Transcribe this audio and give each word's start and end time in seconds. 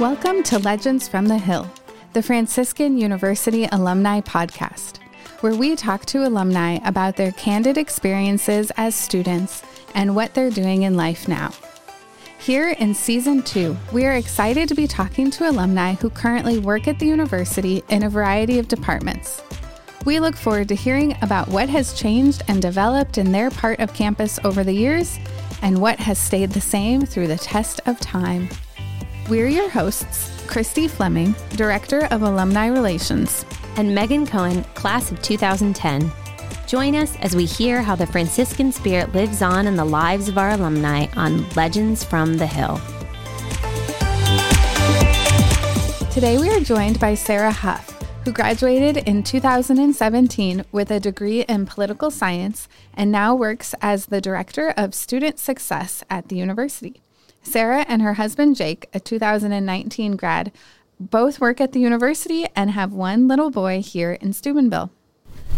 Welcome 0.00 0.42
to 0.44 0.58
Legends 0.58 1.06
from 1.06 1.26
the 1.26 1.36
Hill, 1.36 1.70
the 2.14 2.22
Franciscan 2.22 2.96
University 2.96 3.68
Alumni 3.70 4.22
Podcast, 4.22 4.96
where 5.40 5.54
we 5.54 5.76
talk 5.76 6.06
to 6.06 6.26
alumni 6.26 6.78
about 6.86 7.16
their 7.16 7.30
candid 7.32 7.76
experiences 7.76 8.72
as 8.78 8.94
students 8.94 9.62
and 9.94 10.16
what 10.16 10.32
they're 10.32 10.50
doing 10.50 10.84
in 10.84 10.96
life 10.96 11.28
now. 11.28 11.52
Here 12.38 12.70
in 12.70 12.94
season 12.94 13.42
two, 13.42 13.76
we 13.92 14.06
are 14.06 14.14
excited 14.14 14.66
to 14.70 14.74
be 14.74 14.88
talking 14.88 15.30
to 15.32 15.50
alumni 15.50 15.92
who 15.92 16.08
currently 16.08 16.58
work 16.58 16.88
at 16.88 16.98
the 16.98 17.06
university 17.06 17.84
in 17.90 18.02
a 18.02 18.10
variety 18.10 18.58
of 18.58 18.68
departments. 18.68 19.42
We 20.06 20.20
look 20.20 20.36
forward 20.36 20.68
to 20.68 20.74
hearing 20.74 21.16
about 21.20 21.48
what 21.48 21.68
has 21.68 21.92
changed 21.92 22.42
and 22.48 22.62
developed 22.62 23.18
in 23.18 23.30
their 23.30 23.50
part 23.50 23.78
of 23.78 23.92
campus 23.92 24.40
over 24.42 24.64
the 24.64 24.72
years 24.72 25.18
and 25.60 25.82
what 25.82 26.00
has 26.00 26.18
stayed 26.18 26.50
the 26.50 26.62
same 26.62 27.04
through 27.04 27.26
the 27.26 27.36
test 27.36 27.82
of 27.84 28.00
time. 28.00 28.48
We're 29.28 29.46
your 29.46 29.70
hosts, 29.70 30.44
Christy 30.48 30.88
Fleming, 30.88 31.36
Director 31.50 32.06
of 32.10 32.22
Alumni 32.22 32.66
Relations, 32.66 33.46
and 33.76 33.94
Megan 33.94 34.26
Cohen, 34.26 34.64
Class 34.74 35.12
of 35.12 35.22
2010. 35.22 36.10
Join 36.66 36.96
us 36.96 37.16
as 37.20 37.36
we 37.36 37.44
hear 37.44 37.82
how 37.82 37.94
the 37.94 38.06
Franciscan 38.06 38.72
spirit 38.72 39.14
lives 39.14 39.40
on 39.40 39.68
in 39.68 39.76
the 39.76 39.84
lives 39.84 40.28
of 40.28 40.38
our 40.38 40.50
alumni 40.50 41.06
on 41.14 41.48
Legends 41.50 42.02
from 42.02 42.36
the 42.36 42.48
Hill. 42.48 42.80
Today 46.10 46.36
we 46.38 46.50
are 46.50 46.60
joined 46.60 46.98
by 46.98 47.14
Sarah 47.14 47.52
Hough, 47.52 47.90
who 48.24 48.32
graduated 48.32 48.96
in 49.08 49.22
2017 49.22 50.64
with 50.72 50.90
a 50.90 50.98
degree 50.98 51.42
in 51.42 51.64
political 51.64 52.10
science 52.10 52.68
and 52.92 53.12
now 53.12 53.36
works 53.36 53.72
as 53.80 54.06
the 54.06 54.20
Director 54.20 54.74
of 54.76 54.96
Student 54.96 55.38
Success 55.38 56.02
at 56.10 56.28
the 56.28 56.36
university. 56.36 57.02
Sarah 57.42 57.84
and 57.88 58.02
her 58.02 58.14
husband 58.14 58.56
Jake, 58.56 58.88
a 58.94 59.00
2019 59.00 60.16
grad, 60.16 60.52
both 60.98 61.40
work 61.40 61.60
at 61.60 61.72
the 61.72 61.80
university 61.80 62.46
and 62.54 62.70
have 62.70 62.92
one 62.92 63.26
little 63.28 63.50
boy 63.50 63.82
here 63.82 64.12
in 64.12 64.32
Steubenville. 64.32 64.90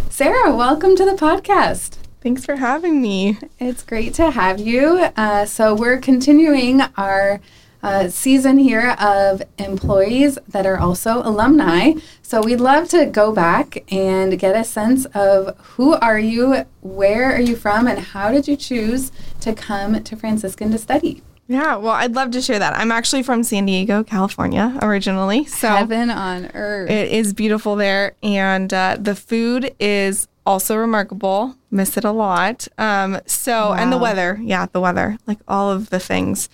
Sarah, 0.09 0.55
welcome 0.55 0.97
to 0.97 1.05
the 1.05 1.13
podcast. 1.13 1.99
Thanks 2.23 2.45
for 2.45 2.57
having 2.57 3.03
me. 3.03 3.39
It's 3.59 3.83
great 3.83 4.15
to 4.15 4.31
have 4.31 4.59
you. 4.59 5.11
Uh, 5.17 5.45
so, 5.45 5.75
we're 5.75 5.99
continuing 5.99 6.81
our 6.97 7.41
uh, 7.83 8.09
season 8.09 8.57
here 8.57 8.97
of 8.99 9.43
employees 9.59 10.39
that 10.49 10.65
are 10.65 10.79
also 10.79 11.19
alumni. 11.19 11.93
So, 12.23 12.41
we'd 12.41 12.61
love 12.61 12.89
to 12.91 13.05
go 13.05 13.31
back 13.31 13.85
and 13.93 14.39
get 14.39 14.57
a 14.57 14.65
sense 14.65 15.05
of 15.15 15.59
who 15.59 15.93
are 15.95 16.19
you, 16.19 16.65
where 16.81 17.35
are 17.35 17.41
you 17.41 17.57
from, 17.57 17.87
and 17.87 17.99
how 17.99 18.31
did 18.33 18.49
you 18.49 18.57
choose 18.57 19.13
to 19.41 19.53
come 19.53 20.03
to 20.03 20.17
Franciscan 20.17 20.71
to 20.71 20.79
study? 20.79 21.23
Yeah, 21.47 21.77
well, 21.77 21.93
I'd 21.93 22.15
love 22.15 22.31
to 22.33 22.41
share 22.41 22.59
that. 22.59 22.75
I'm 22.77 22.91
actually 22.91 23.23
from 23.23 23.43
San 23.43 23.67
Diego, 23.67 24.03
California, 24.03 24.79
originally. 24.81 25.45
So 25.45 25.69
heaven 25.69 26.11
on 26.11 26.51
earth. 26.55 26.91
It 26.91 27.13
is 27.13 27.35
beautiful 27.35 27.77
there, 27.77 28.15
and 28.23 28.73
uh, 28.73 28.97
the 28.99 29.15
food 29.15 29.75
is 29.79 30.29
also 30.47 30.77
remarkable. 30.77 31.57
Miss 31.71 31.97
it 31.97 32.05
a 32.05 32.13
lot. 32.13 32.67
Um, 32.79 33.21
so, 33.27 33.71
wow. 33.71 33.75
and 33.75 33.93
the 33.93 33.99
weather, 33.99 34.39
yeah, 34.43 34.67
the 34.73 34.81
weather, 34.81 35.19
like 35.27 35.39
all 35.47 35.71
of 35.71 35.91
the 35.91 36.01
things. 36.01 36.49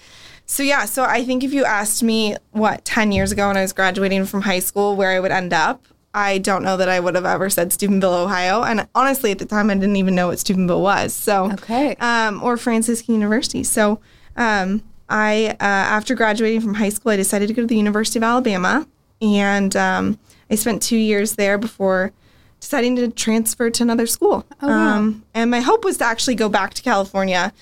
So 0.47 0.65
yeah, 0.65 0.85
so 0.85 1.05
I 1.05 1.25
think 1.25 1.45
if 1.45 1.53
you 1.53 1.65
asked 1.65 2.03
me 2.03 2.35
what 2.51 2.85
10 2.85 3.13
years 3.13 3.31
ago 3.31 3.47
when 3.47 3.57
I 3.57 3.63
was 3.63 3.73
graduating 3.73 4.25
from 4.25 4.43
high 4.43 4.59
school 4.59 4.97
where 4.97 5.11
I 5.11 5.21
would 5.21 5.31
end 5.31 5.53
up, 5.53 5.85
I 6.13 6.39
don't 6.39 6.65
know 6.65 6.77
that 6.77 6.89
I 6.89 6.99
would 6.99 7.15
have 7.15 7.25
ever 7.25 7.49
said 7.49 7.73
Steubenville, 7.73 8.15
Ohio. 8.15 8.65
And 8.65 8.89
honestly, 8.97 9.31
at 9.31 9.39
the 9.39 9.45
time, 9.45 9.71
I 9.71 9.75
didn't 9.75 9.95
even 9.95 10.17
know 10.17 10.27
what 10.27 10.41
Steubenville 10.41 10.83
was. 10.83 11.15
So, 11.15 11.53
okay. 11.53 11.95
Um, 12.01 12.43
or 12.43 12.57
Franciscan 12.57 13.15
University. 13.15 13.63
So, 13.63 14.01
um, 14.41 14.83
I, 15.09 15.57
uh, 15.61 15.65
after 15.65 16.15
graduating 16.15 16.61
from 16.61 16.75
high 16.75 16.89
school, 16.89 17.13
I 17.13 17.17
decided 17.17 17.49
to 17.49 17.55
go 17.55 17.63
to 17.63 17.67
the 17.67 17.77
University 17.77 18.19
of 18.19 18.23
Alabama, 18.23 18.87
and 19.21 19.77
um, 19.77 20.19
I 20.51 20.55
spent 20.55 20.83
two 20.83 20.97
years 20.97 21.35
there 21.35 21.59
before 21.59 22.13
deciding 22.61 22.97
to 22.97 23.09
transfer 23.09 23.71
to 23.71 23.83
another 23.83 24.07
school. 24.07 24.47
Oh, 24.63 24.69
wow. 24.69 24.97
um, 24.97 25.25
and 25.35 25.51
my 25.51 25.61
hope 25.61 25.85
was 25.85 25.99
to 25.99 26.05
actually 26.05 26.37
go 26.37 26.49
back 26.49 26.75
to 26.75 26.83
California. 26.83 27.53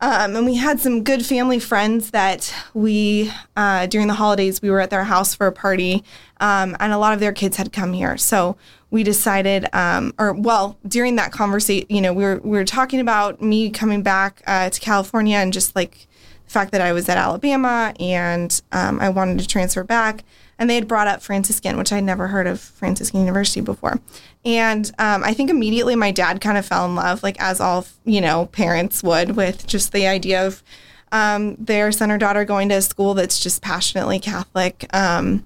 Um, 0.00 0.34
and 0.34 0.46
we 0.46 0.56
had 0.56 0.80
some 0.80 1.04
good 1.04 1.24
family 1.24 1.60
friends 1.60 2.10
that 2.10 2.52
we, 2.74 3.30
uh, 3.56 3.86
during 3.86 4.08
the 4.08 4.14
holidays, 4.14 4.60
we 4.60 4.68
were 4.68 4.80
at 4.80 4.90
their 4.90 5.04
house 5.04 5.32
for 5.32 5.46
a 5.46 5.52
party, 5.52 6.02
um, 6.40 6.76
and 6.80 6.92
a 6.92 6.98
lot 6.98 7.14
of 7.14 7.20
their 7.20 7.32
kids 7.32 7.56
had 7.56 7.72
come 7.72 7.92
here. 7.92 8.16
So 8.16 8.56
we 8.90 9.04
decided, 9.04 9.66
um, 9.72 10.12
or 10.18 10.32
well, 10.32 10.76
during 10.86 11.14
that 11.16 11.30
conversation, 11.30 11.86
you 11.88 12.00
know, 12.00 12.12
we 12.12 12.24
were 12.24 12.40
we 12.42 12.50
were 12.50 12.64
talking 12.64 12.98
about 12.98 13.40
me 13.40 13.70
coming 13.70 14.02
back 14.02 14.42
uh, 14.46 14.70
to 14.70 14.80
California 14.80 15.36
and 15.36 15.52
just 15.52 15.76
like 15.76 16.08
fact 16.52 16.72
that 16.72 16.80
I 16.80 16.92
was 16.92 17.08
at 17.08 17.18
Alabama 17.18 17.94
and 17.98 18.60
um, 18.72 19.00
I 19.00 19.08
wanted 19.08 19.40
to 19.40 19.48
transfer 19.48 19.84
back. 19.84 20.24
And 20.58 20.70
they 20.70 20.76
had 20.76 20.86
brought 20.86 21.08
up 21.08 21.22
Franciscan, 21.22 21.76
which 21.76 21.92
I'd 21.92 22.04
never 22.04 22.28
heard 22.28 22.46
of 22.46 22.60
Franciscan 22.60 23.20
University 23.20 23.60
before. 23.60 24.00
And 24.44 24.86
um, 24.98 25.24
I 25.24 25.34
think 25.34 25.50
immediately 25.50 25.96
my 25.96 26.12
dad 26.12 26.40
kind 26.40 26.56
of 26.56 26.64
fell 26.64 26.84
in 26.84 26.94
love, 26.94 27.22
like 27.22 27.40
as 27.40 27.60
all 27.60 27.84
you 28.04 28.20
know 28.20 28.46
parents 28.46 29.02
would, 29.02 29.34
with 29.34 29.66
just 29.66 29.92
the 29.92 30.06
idea 30.06 30.46
of 30.46 30.62
um, 31.10 31.56
their 31.56 31.90
son 31.90 32.10
or 32.10 32.18
daughter 32.18 32.44
going 32.44 32.68
to 32.68 32.76
a 32.76 32.82
school 32.82 33.14
that's 33.14 33.40
just 33.40 33.60
passionately 33.60 34.20
Catholic. 34.20 34.86
Um, 34.94 35.44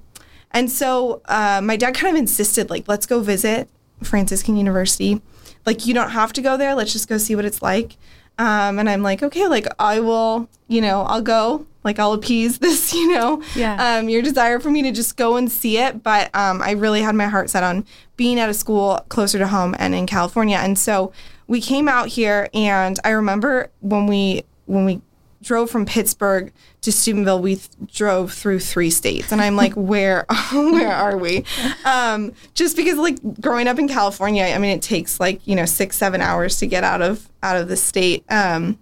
and 0.51 0.71
so 0.71 1.23
uh, 1.27 1.61
my 1.63 1.77
dad 1.77 1.95
kind 1.95 2.15
of 2.15 2.21
insisted, 2.21 2.71
like, 2.71 2.89
let's 2.89 3.07
go 3.07 3.21
visit 3.21 3.69
Franciscan 4.03 4.57
University. 4.57 5.21
Like, 5.67 5.87
you 5.87 5.95
don't 5.95 6.11
have 6.11 6.33
to 6.35 6.43
go 6.43 6.57
there. 6.57 6.75
Let's 6.75 6.93
just 6.93 7.09
go 7.09 7.19
see 7.19 7.35
what 7.35 7.45
it's 7.45 7.63
like. 7.63 7.97
Um, 8.39 8.79
and 8.79 8.89
I'm 8.89 9.03
like, 9.03 9.23
okay, 9.23 9.47
like 9.47 9.67
I 9.79 10.01
will, 10.01 10.49
you 10.69 10.81
know, 10.81 11.03
I'll 11.03 11.23
go, 11.23 11.67
like 11.85 11.99
I'll 11.99 12.13
appease 12.13 12.59
this, 12.61 12.93
you 12.93 13.13
know, 13.13 13.43
yeah. 13.55 13.99
um, 13.99 14.09
your 14.09 14.23
desire 14.23 14.61
for 14.61 14.71
me 14.71 14.83
to 14.83 14.93
just 14.93 15.17
go 15.17 15.37
and 15.37 15.51
see 15.51 15.79
it. 15.79 16.03
But 16.03 16.35
um, 16.35 16.61
I 16.63 16.73
really 16.73 17.03
had 17.03 17.15
my 17.15 17.27
heart 17.27 17.51
set 17.51 17.63
on 17.63 17.87
being 18.17 18.39
at 18.39 18.49
a 18.49 18.55
school 18.55 19.05
closer 19.09 19.39
to 19.39 19.47
home 19.47 19.75
and 19.79 19.95
in 19.95 20.07
California. 20.07 20.59
And 20.59 20.79
so 20.79 21.13
we 21.47 21.61
came 21.61 21.89
out 21.89 22.09
here, 22.09 22.49
and 22.53 22.99
I 23.05 23.11
remember 23.11 23.71
when 23.81 24.07
we 24.07 24.45
when 24.67 24.85
we 24.85 25.01
drove 25.43 25.71
from 25.71 25.87
Pittsburgh 25.87 26.53
to 26.83 26.93
Steubenville, 26.93 27.41
we 27.41 27.57
th- 27.57 27.69
drove 27.93 28.33
through 28.33 28.61
three 28.61 28.91
states, 28.91 29.33
and 29.33 29.41
I'm 29.41 29.57
like, 29.57 29.73
where, 29.77 30.27
where 30.53 30.93
are 30.93 31.17
we? 31.17 31.45
Um, 31.85 32.33
just 32.55 32.77
because, 32.77 32.99
like, 32.99 33.19
growing 33.41 33.69
up 33.69 33.79
in 33.79 33.89
California, 33.89 34.45
I 34.45 34.59
mean, 34.59 34.77
it 34.77 34.83
takes 34.83 35.21
like 35.21 35.47
you 35.47 35.55
know 35.55 35.65
six, 35.65 35.97
seven 35.97 36.21
hours 36.21 36.59
to 36.59 36.67
get 36.67 36.85
out 36.85 37.03
of 37.03 37.29
out 37.43 37.57
of 37.57 37.69
the 37.69 37.77
state, 37.77 38.25
um, 38.31 38.79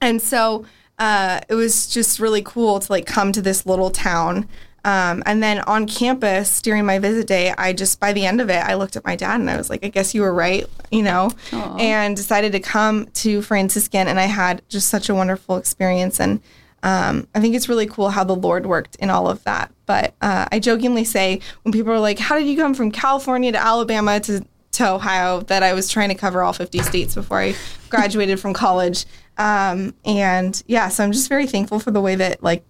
and 0.00 0.20
so 0.20 0.64
uh, 1.00 1.40
it 1.48 1.54
was 1.54 1.86
just 1.86 2.20
really 2.20 2.42
cool 2.42 2.78
to 2.78 2.92
like 2.92 3.06
come 3.06 3.32
to 3.32 3.40
this 3.40 3.64
little 3.64 3.90
town 3.90 4.46
um, 4.84 5.22
and 5.26 5.42
then 5.42 5.60
on 5.60 5.86
campus 5.86 6.62
during 6.62 6.86
my 6.86 6.98
visit 6.98 7.26
day, 7.26 7.52
I 7.56 7.72
just, 7.72 8.00
by 8.00 8.12
the 8.12 8.24
end 8.24 8.40
of 8.40 8.48
it, 8.48 8.62
I 8.64 8.74
looked 8.74 8.96
at 8.96 9.04
my 9.04 9.16
dad 9.16 9.40
and 9.40 9.50
I 9.50 9.56
was 9.56 9.68
like, 9.68 9.84
I 9.84 9.88
guess 9.88 10.14
you 10.14 10.22
were 10.22 10.32
right, 10.32 10.66
you 10.90 11.02
know, 11.02 11.30
Aww. 11.50 11.80
and 11.80 12.16
decided 12.16 12.52
to 12.52 12.60
come 12.60 13.06
to 13.14 13.42
Franciscan. 13.42 14.08
And 14.08 14.18
I 14.18 14.24
had 14.24 14.62
just 14.68 14.88
such 14.88 15.08
a 15.08 15.14
wonderful 15.14 15.56
experience. 15.56 16.20
And 16.20 16.40
um, 16.82 17.28
I 17.34 17.40
think 17.40 17.54
it's 17.54 17.68
really 17.68 17.86
cool 17.86 18.10
how 18.10 18.24
the 18.24 18.34
Lord 18.34 18.64
worked 18.64 18.96
in 18.96 19.10
all 19.10 19.28
of 19.28 19.44
that. 19.44 19.72
But 19.84 20.14
uh, 20.22 20.46
I 20.50 20.58
jokingly 20.58 21.04
say, 21.04 21.40
when 21.62 21.72
people 21.72 21.92
are 21.92 22.00
like, 22.00 22.18
How 22.18 22.38
did 22.38 22.46
you 22.46 22.56
come 22.56 22.74
from 22.74 22.90
California 22.90 23.52
to 23.52 23.58
Alabama 23.58 24.20
to, 24.20 24.44
to 24.72 24.90
Ohio, 24.92 25.40
that 25.42 25.62
I 25.62 25.72
was 25.74 25.88
trying 25.88 26.08
to 26.08 26.14
cover 26.14 26.42
all 26.42 26.52
50 26.52 26.78
states 26.78 27.14
before 27.14 27.38
I 27.38 27.54
graduated 27.90 28.40
from 28.40 28.54
college. 28.54 29.04
Um, 29.36 29.94
and 30.04 30.62
yeah, 30.66 30.88
so 30.88 31.02
I'm 31.02 31.12
just 31.12 31.28
very 31.28 31.46
thankful 31.46 31.80
for 31.80 31.90
the 31.90 32.00
way 32.00 32.14
that 32.14 32.42
like 32.42 32.64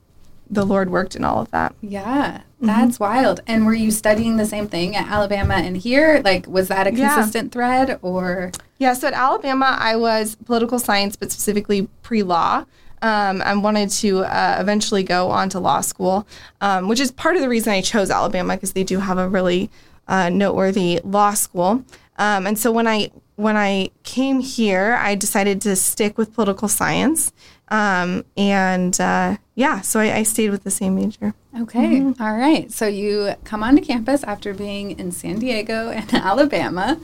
the 0.51 0.67
Lord 0.67 0.91
worked 0.91 1.15
in 1.15 1.25
all 1.25 1.41
of 1.41 1.51
that. 1.53 1.75
Yeah, 1.81 2.43
that's 2.61 2.99
mm-hmm. 2.99 3.05
wild. 3.05 3.41
And 3.47 3.65
were 3.65 3.75
you 3.75 3.91
studying 3.91 4.37
the 4.37 4.47
same 4.47 4.67
thing 4.69 4.97
at 4.97 5.09
Alabama 5.09 5.55
and 5.55 5.77
here? 5.77 6.21
Like, 6.25 6.47
was 6.47 6.69
that 6.69 6.87
a 6.87 6.91
consistent 6.91 7.47
yeah. 7.47 7.51
thread 7.53 7.99
or? 8.03 8.51
Yeah, 8.79 8.95
so 8.95 9.09
at 9.09 9.15
Alabama, 9.15 9.77
I 9.79 9.97
was 9.97 10.35
political 10.35 10.79
science, 10.79 11.17
but 11.17 11.31
specifically 11.31 11.89
pre 12.03 12.23
law. 12.23 12.65
Um, 13.03 13.41
I 13.41 13.55
wanted 13.55 13.89
to 13.91 14.25
uh, 14.25 14.59
eventually 14.61 15.03
go 15.03 15.31
on 15.31 15.49
to 15.51 15.61
law 15.61 15.81
school, 15.81 16.27
um, 16.61 16.87
which 16.87 17.01
is 17.01 17.11
part 17.11 17.37
of 17.37 17.41
the 17.41 17.49
reason 17.49 17.73
I 17.73 17.81
chose 17.81 18.11
Alabama 18.11 18.57
because 18.57 18.73
they 18.73 18.85
do 18.85 18.99
have 18.99 19.17
a 19.17 19.27
really 19.27 19.71
uh, 20.07 20.29
noteworthy 20.29 21.01
law 21.03 21.33
school. 21.33 21.85
Um, 22.19 22.47
and 22.47 22.59
so 22.59 22.71
when 22.71 22.87
I 22.87 23.11
when 23.37 23.57
I 23.57 23.91
came 24.03 24.41
here, 24.41 24.99
I 25.01 25.15
decided 25.15 25.63
to 25.63 25.75
stick 25.75 26.19
with 26.19 26.35
political 26.35 26.69
science. 26.69 27.33
Um, 27.69 28.25
and 28.37 29.01
uh, 29.01 29.39
yeah, 29.61 29.83
so 29.83 30.01
I, 30.01 30.17
I, 30.17 30.23
stayed 30.23 30.49
with 30.49 30.65
the 30.65 30.71
same 30.71 30.95
major. 30.95 31.35
Okay. 31.61 32.01
Mm-hmm. 32.01 32.23
All 32.23 32.35
right. 32.35 32.73
So 32.73 32.87
you 32.87 33.35
come 33.45 33.63
onto 33.63 33.83
campus 33.83 34.25
after 34.25 34.55
being 34.55 34.99
in 34.99 35.13
San 35.13 35.39
Diego 35.39 35.91
and 35.95 36.11
Alabama. 36.15 36.99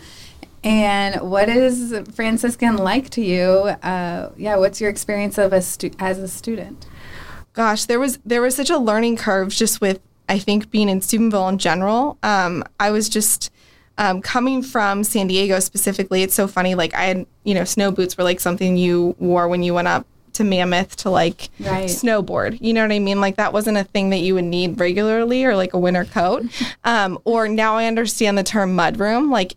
And 0.65 1.17
what 1.31 1.51
is 1.51 1.95
Franciscan 2.15 2.79
like 2.79 3.11
to 3.11 3.21
you? 3.21 3.43
Uh, 3.43 4.31
yeah, 4.39 4.57
what's 4.57 4.81
your 4.81 4.89
experience 4.89 5.37
of 5.37 5.53
a 5.53 5.61
stu- 5.61 5.91
as 5.99 6.19
a 6.19 6.29
student? 6.29 6.87
Gosh, 7.53 7.85
there 7.85 8.01
was 8.01 8.19
there 8.25 8.41
was 8.41 8.57
such 8.57 8.71
a 8.71 8.79
learning 8.79 9.19
curve 9.19 9.51
just 9.51 9.83
with 9.83 10.01
I 10.27 10.39
think 10.39 10.71
being 10.71 10.89
in 10.89 11.03
Steubenville 11.03 11.49
in 11.49 11.59
general. 11.59 12.17
Um, 12.23 12.65
I 12.81 12.91
was 12.91 13.11
just 13.11 13.51
um, 13.99 14.23
coming 14.23 14.63
from 14.63 15.05
San 15.05 15.27
Diego 15.27 15.61
specifically. 15.61 16.23
It's 16.23 16.35
so 16.35 16.49
funny. 16.49 16.75
Like 16.75 16.95
I 16.95 17.05
had, 17.05 17.27
you 17.45 17.53
know, 17.53 17.65
snow 17.65 17.91
boots 17.91 18.17
were 18.17 18.25
like 18.25 18.41
something 18.41 18.79
you 18.79 19.15
wore 19.19 19.47
when 19.47 19.63
you 19.63 19.75
went 19.75 19.89
up 19.89 20.07
to 20.37 20.45
Mammoth 20.45 20.97
to 20.97 21.11
like 21.11 21.49
Right. 21.61 21.87
snowboard. 21.89 22.59
You 22.61 22.73
know 22.73 22.83
what 22.83 22.93
I 22.93 22.99
mean? 22.99 23.21
Like 23.21 23.37
that 23.37 23.53
wasn't 23.53 23.77
a 23.79 23.85
thing 23.85 24.11
that 24.11 24.19
you 24.19 24.35
would 24.35 24.45
need 24.45 24.79
regularly 24.81 25.45
or 25.45 25.57
like 25.57 25.75
a 25.75 25.79
winter 25.79 26.05
coat. 26.05 26.45
Um, 26.85 27.19
or 27.25 27.49
now 27.49 27.75
I 27.77 27.87
understand 27.87 28.39
the 28.39 28.45
term 28.45 28.77
mudroom. 28.77 29.31
Like 29.31 29.57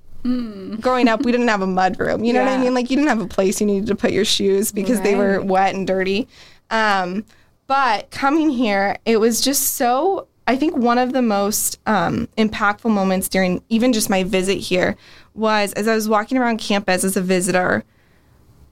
growing 0.81 1.07
up, 1.07 1.23
we 1.23 1.31
didn't 1.31 1.47
have 1.47 1.61
a 1.61 1.67
mudroom. 1.67 2.25
You 2.25 2.33
know 2.33 2.43
what 2.43 2.49
I 2.51 2.57
mean? 2.57 2.73
Like 2.73 2.89
you 2.89 2.95
didn't 2.95 3.09
have 3.09 3.21
a 3.21 3.27
place 3.27 3.61
you 3.61 3.67
needed 3.67 3.87
to 3.87 3.95
put 3.95 4.11
your 4.11 4.25
shoes 4.25 4.71
because 4.71 4.99
they 5.01 5.15
were 5.15 5.41
wet 5.41 5.75
and 5.75 5.85
dirty. 5.85 6.27
Um, 6.71 7.23
but 7.67 8.09
coming 8.09 8.49
here, 8.49 8.97
it 9.05 9.19
was 9.19 9.41
just 9.41 9.75
so. 9.75 10.27
I 10.47 10.55
think 10.55 10.75
one 10.75 10.97
of 10.97 11.13
the 11.13 11.21
most 11.21 11.79
um, 11.85 12.27
impactful 12.35 12.89
moments 12.89 13.29
during 13.29 13.61
even 13.69 13.93
just 13.93 14.09
my 14.09 14.23
visit 14.23 14.55
here 14.57 14.97
was 15.35 15.73
as 15.73 15.87
I 15.87 15.93
was 15.93 16.09
walking 16.09 16.39
around 16.39 16.57
campus 16.57 17.03
as 17.03 17.15
a 17.15 17.21
visitor. 17.21 17.83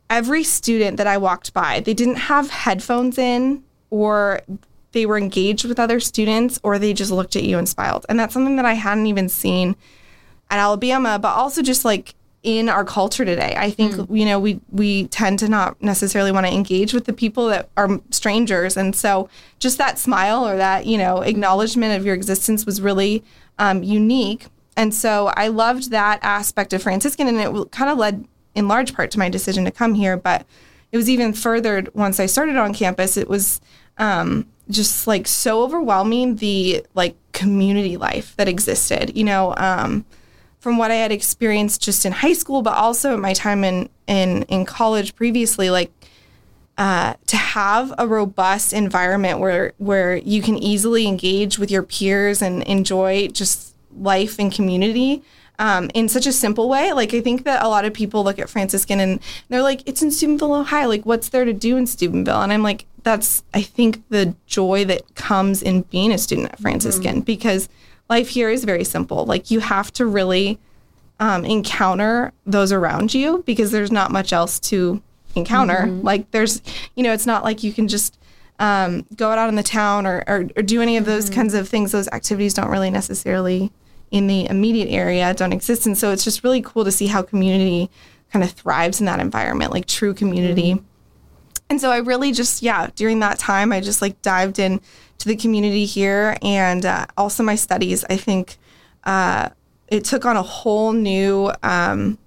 Every 0.10 0.44
student 0.44 0.98
that 0.98 1.08
I 1.08 1.18
walked 1.18 1.54
by, 1.54 1.82
they 1.82 1.94
didn't 1.94 2.16
have 2.16 2.50
headphones 2.50 3.18
in, 3.18 3.64
or 3.90 4.42
they 4.94 5.06
were 5.06 5.18
engaged 5.18 5.66
with 5.66 5.80
other 5.80 6.00
students, 6.00 6.60
or 6.64 6.80
they 6.80 6.94
just 6.94 7.12
looked 7.12 7.36
at 7.36 7.44
you 7.44 7.58
and 7.58 7.68
smiled. 7.68 8.06
And 8.08 8.20
that's 8.20 8.34
something 8.34 8.56
that 8.56 8.66
I 8.66 8.74
hadn't 8.74 9.08
even 9.08 9.30
seen 9.30 9.76
at 10.50 10.60
Alabama, 10.60 11.20
but 11.20 11.34
also 11.34 11.62
just 11.62 11.84
like 11.84 12.16
in 12.44 12.70
our 12.70 12.86
culture 12.86 13.26
today. 13.26 13.56
I 13.58 13.70
think 13.70 14.10
you 14.10 14.26
know 14.26 14.40
we 14.40 14.62
we 14.72 15.08
tend 15.08 15.40
to 15.40 15.50
not 15.50 15.82
necessarily 15.82 16.32
want 16.32 16.46
to 16.46 16.54
engage 16.54 16.94
with 16.94 17.06
the 17.06 17.14
people 17.14 17.48
that 17.48 17.70
are 17.76 18.00
strangers, 18.12 18.78
and 18.78 18.96
so 18.96 19.30
just 19.60 19.78
that 19.78 20.00
smile 20.00 20.48
or 20.48 20.56
that 20.56 20.86
you 20.86 20.98
know 20.98 21.22
acknowledgement 21.22 21.98
of 21.98 22.06
your 22.06 22.16
existence 22.16 22.66
was 22.66 22.82
really 22.82 23.24
um, 23.60 23.84
unique. 23.84 24.48
And 24.78 24.94
so 24.94 25.34
I 25.36 25.48
loved 25.48 25.90
that 25.90 26.20
aspect 26.22 26.72
of 26.72 26.84
Franciscan, 26.84 27.28
and 27.28 27.40
it 27.40 27.72
kind 27.72 27.90
of 27.90 27.98
led 27.98 28.26
in 28.58 28.68
large 28.68 28.94
part 28.94 29.12
to 29.12 29.20
my 29.20 29.30
decision 29.30 29.64
to 29.66 29.72
come 29.72 29.94
here. 29.94 30.18
But 30.18 30.46
it 30.92 30.98
was 30.98 31.10
even 31.10 31.34
furthered 31.34 31.94
once 31.94 32.20
I 32.20 32.26
started 32.26 32.58
on 32.58 32.74
campus. 32.74 33.18
It 33.18 33.30
was 33.30 33.62
um, 33.98 34.48
just 34.70 35.08
like 35.08 35.28
so 35.28 35.64
overwhelming 35.64 36.38
the 36.38 36.86
like 36.94 37.16
community 37.32 37.98
life 37.98 38.36
that 38.36 38.48
existed. 38.48 39.16
You 39.16 39.24
know. 39.24 39.54
Um, 39.58 40.06
from 40.60 40.78
what 40.78 40.92
I 40.92 40.96
had 40.96 41.12
experienced 41.12 41.82
just 41.82 42.04
in 42.04 42.12
high 42.12 42.34
school, 42.34 42.62
but 42.62 42.76
also 42.76 43.14
in 43.14 43.22
my 43.22 43.34
time 43.34 43.64
in 43.64 43.90
in 44.08 44.44
in 44.44 44.66
college 44.66 45.16
previously, 45.16 45.70
like 45.70 45.92
uh, 46.78 47.14
to 47.26 47.38
have 47.38 47.94
a 47.98 48.08
robust 48.08 48.74
environment 48.74 49.40
where 49.40 49.74
where 49.78 50.16
you 50.18 50.42
can 50.42 50.58
easily 50.58 51.08
engage 51.08 51.58
with 51.58 51.72
your 51.72 51.84
peers 51.84 52.42
and 52.42 52.64
enjoy 52.64 53.28
just 53.30 53.76
life 53.98 54.38
and 54.40 54.52
community 54.52 55.24
um, 55.60 55.90
in 55.94 56.08
such 56.10 56.28
a 56.28 56.32
simple 56.32 56.70
way. 56.70 56.94
Like 56.94 57.14
I 57.14 57.22
think 57.22 57.44
that 57.46 57.64
a 57.64 57.68
lot 57.68 57.86
of 57.86 57.94
people 57.94 58.24
look 58.24 58.40
at 58.40 58.50
Franciscan 58.50 59.00
and 59.00 59.20
they're 59.50 59.62
like, 59.62 59.82
"It's 59.86 60.02
in 60.02 60.12
Steubenville, 60.12 60.54
Ohio. 60.54 60.88
Like, 60.88 61.06
what's 61.06 61.30
there 61.30 61.46
to 61.46 61.54
do 61.54 61.78
in 61.78 61.88
Steubenville?" 61.88 62.42
And 62.42 62.54
I'm 62.54 62.64
like, 62.64 62.86
"That's 63.04 63.44
I 63.54 63.62
think 63.62 64.08
the 64.10 64.36
joy 64.46 64.86
that 64.86 65.16
comes 65.16 65.62
in 65.62 65.82
being 65.84 66.12
a 66.12 66.18
student 66.18 66.52
at 66.52 66.60
Franciscan 66.60 67.22
because 67.22 67.70
life 68.10 68.30
here 68.30 68.50
is 68.50 68.64
very 68.64 68.84
simple. 68.84 69.26
Like 69.26 69.52
you 69.52 69.60
have 69.60 69.92
to 69.94 70.06
really 70.06 70.60
um, 71.20 71.46
encounter 71.46 72.32
those 72.46 72.72
around 72.72 73.14
you 73.14 73.44
because 73.46 73.72
there's 73.72 73.92
not 73.92 74.12
much 74.12 74.32
else 74.34 74.60
to 74.60 75.02
encounter. 75.36 75.88
Like 76.04 76.32
there's, 76.32 76.62
you 76.96 77.04
know, 77.04 77.14
it's 77.14 77.26
not 77.26 77.44
like 77.44 77.64
you 77.64 77.74
can 77.74 77.88
just 77.88 78.18
um, 78.60 79.06
go 79.16 79.32
out 79.32 79.50
in 79.50 79.56
the 79.56 79.64
town 79.64 80.06
or, 80.06 80.24
or, 80.28 80.48
or 80.56 80.64
do 80.64 80.82
any 80.82 80.98
of 80.98 81.06
those 81.06 81.30
kinds 81.30 81.54
of 81.54 81.68
things. 81.68 81.92
Those 81.92 82.08
activities 82.10 82.54
don't 82.54 82.70
really 82.70 82.90
necessarily 82.90 83.72
in 84.12 84.28
the 84.28 84.46
immediate 84.50 84.90
area 84.90 85.34
don't 85.34 85.54
exist. 85.54 85.86
And 85.86 85.98
so 85.98 86.12
it's 86.12 86.24
just 86.24 86.44
really 86.44 86.62
cool 86.62 86.86
to 86.86 86.92
see 86.92 87.08
how 87.08 87.22
community 87.22 87.90
kind 88.32 88.44
of 88.44 88.52
thrives 88.52 89.00
in 89.00 89.06
that 89.06 89.20
environment, 89.20 89.72
like 89.72 89.86
true 89.86 90.14
community. 90.14 90.82
And 91.70 91.82
so 91.82 91.92
I 91.92 91.98
really 91.98 92.32
just, 92.32 92.62
yeah, 92.62 92.90
during 92.96 93.20
that 93.20 93.40
time, 93.40 93.72
I 93.74 93.82
just 93.82 94.02
like 94.02 94.22
dived 94.22 94.60
in 94.60 94.80
to 95.18 95.28
the 95.28 95.36
community 95.36 95.86
here 95.86 96.38
and 96.42 96.86
uh, 96.86 97.06
also 97.18 97.44
my 97.44 97.56
studies. 97.56 98.06
I 98.10 98.18
think 98.18 98.58
uh, 99.04 99.50
it 99.88 100.06
took 100.06 100.26
on 100.26 100.38
a 100.38 100.44
whole 100.44 100.94
new 100.94 101.52
um, 101.64 102.18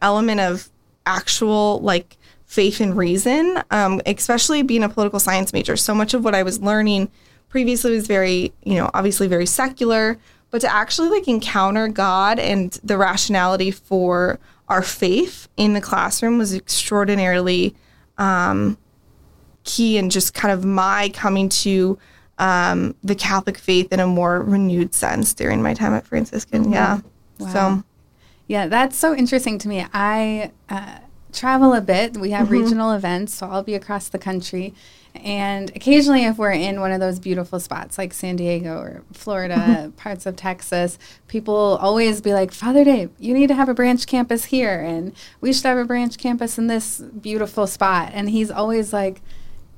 element 0.00 0.40
of 0.40 0.70
actual 1.04 1.80
like 1.80 2.16
faith 2.46 2.80
and 2.80 2.96
reason, 2.96 3.62
um, 3.70 4.00
especially 4.06 4.62
being 4.62 4.82
a 4.82 4.88
political 4.88 5.20
science 5.20 5.52
major. 5.52 5.76
So 5.76 5.94
much 5.94 6.14
of 6.14 6.24
what 6.24 6.34
I 6.34 6.42
was 6.42 6.60
learning 6.60 7.10
previously 7.48 7.92
was 7.92 8.06
very, 8.06 8.52
you 8.64 8.74
know, 8.74 8.90
obviously 8.94 9.26
very 9.26 9.46
secular, 9.46 10.18
but 10.50 10.60
to 10.60 10.72
actually 10.72 11.08
like 11.08 11.28
encounter 11.28 11.88
God 11.88 12.38
and 12.38 12.72
the 12.84 12.96
rationality 12.96 13.70
for 13.70 14.38
our 14.68 14.82
faith 14.82 15.48
in 15.56 15.74
the 15.74 15.80
classroom 15.80 16.38
was 16.38 16.54
extraordinarily 16.54 17.74
um, 18.18 18.78
key 19.64 19.98
and 19.98 20.10
just 20.10 20.34
kind 20.34 20.52
of 20.52 20.64
my 20.64 21.10
coming 21.14 21.48
to 21.48 21.98
um, 22.38 22.94
the 23.02 23.14
Catholic 23.14 23.58
faith 23.58 23.92
in 23.92 24.00
a 24.00 24.06
more 24.06 24.42
renewed 24.42 24.94
sense 24.94 25.34
during 25.34 25.62
my 25.62 25.74
time 25.74 25.94
at 25.94 26.06
Franciscan. 26.06 26.72
Yeah. 26.72 27.00
Wow. 27.38 27.52
So, 27.52 27.84
Yeah, 28.46 28.66
that's 28.66 28.96
so 28.96 29.14
interesting 29.14 29.58
to 29.58 29.68
me. 29.68 29.86
I 29.92 30.52
uh, 30.68 30.98
travel 31.32 31.74
a 31.74 31.80
bit. 31.80 32.16
We 32.16 32.30
have 32.30 32.50
regional 32.50 32.92
events, 32.92 33.34
so 33.34 33.46
I'll 33.46 33.62
be 33.62 33.74
across 33.74 34.08
the 34.08 34.18
country. 34.18 34.74
And 35.24 35.70
occasionally, 35.74 36.24
if 36.24 36.38
we're 36.38 36.52
in 36.52 36.80
one 36.80 36.92
of 36.92 37.00
those 37.00 37.18
beautiful 37.18 37.60
spots 37.60 37.98
like 37.98 38.12
San 38.12 38.36
Diego 38.36 38.78
or 38.78 39.02
Florida, 39.12 39.54
mm-hmm. 39.56 39.90
parts 39.92 40.26
of 40.26 40.36
Texas, 40.36 40.98
people 41.28 41.78
always 41.80 42.20
be 42.20 42.32
like, 42.32 42.52
Father 42.52 42.84
Dave, 42.84 43.10
you 43.18 43.34
need 43.34 43.48
to 43.48 43.54
have 43.54 43.68
a 43.68 43.74
branch 43.74 44.06
campus 44.06 44.46
here, 44.46 44.80
and 44.80 45.12
we 45.40 45.52
should 45.52 45.64
have 45.66 45.78
a 45.78 45.84
branch 45.84 46.18
campus 46.18 46.58
in 46.58 46.66
this 46.66 46.98
beautiful 46.98 47.66
spot. 47.66 48.10
And 48.12 48.30
he's 48.30 48.50
always 48.50 48.92
like, 48.92 49.20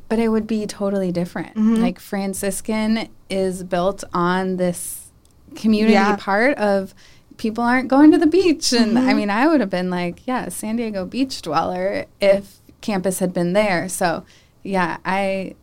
but 0.08 0.18
it 0.18 0.28
would 0.28 0.46
be 0.46 0.66
totally 0.66 1.12
different. 1.12 1.54
Mm-hmm. 1.54 1.76
Like 1.76 1.98
Franciscan 1.98 3.08
is 3.28 3.62
built 3.62 4.04
on 4.12 4.56
this 4.56 5.10
community 5.54 5.94
Yeah. 5.94 6.16
part 6.16 6.56
of 6.58 6.94
people 7.36 7.64
aren't 7.64 7.88
going 7.88 8.10
to 8.10 8.18
the 8.18 8.26
beach. 8.26 8.72
And 8.72 8.98
I 8.98 9.02
mm-hmm. 9.02 9.16
mean, 9.16 9.30
I 9.30 9.46
would 9.46 9.60
have 9.60 9.70
been 9.70 9.90
like, 9.90 10.26
yeah, 10.26 10.48
San 10.48 10.76
Diego 10.76 11.06
beach 11.06 11.40
dweller 11.42 12.06
if 12.20 12.58
campus 12.80 13.18
had 13.20 13.32
been 13.32 13.52
there. 13.54 13.88
So, 13.88 14.24
yeah, 14.68 14.98
I 15.04 15.54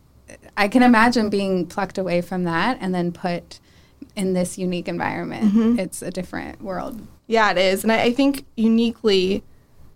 I 0.56 0.68
can 0.68 0.82
imagine 0.82 1.30
being 1.30 1.66
plucked 1.66 1.98
away 1.98 2.20
from 2.20 2.44
that 2.44 2.78
and 2.80 2.94
then 2.94 3.12
put 3.12 3.60
in 4.16 4.32
this 4.32 4.58
unique 4.58 4.88
environment. 4.88 5.78
It's 5.78 6.02
a 6.02 6.10
different 6.10 6.60
world. 6.62 7.06
yeah, 7.26 7.50
it 7.50 7.58
is. 7.58 7.82
And 7.82 7.92
I, 7.92 8.02
I 8.04 8.12
think 8.12 8.44
uniquely, 8.56 9.42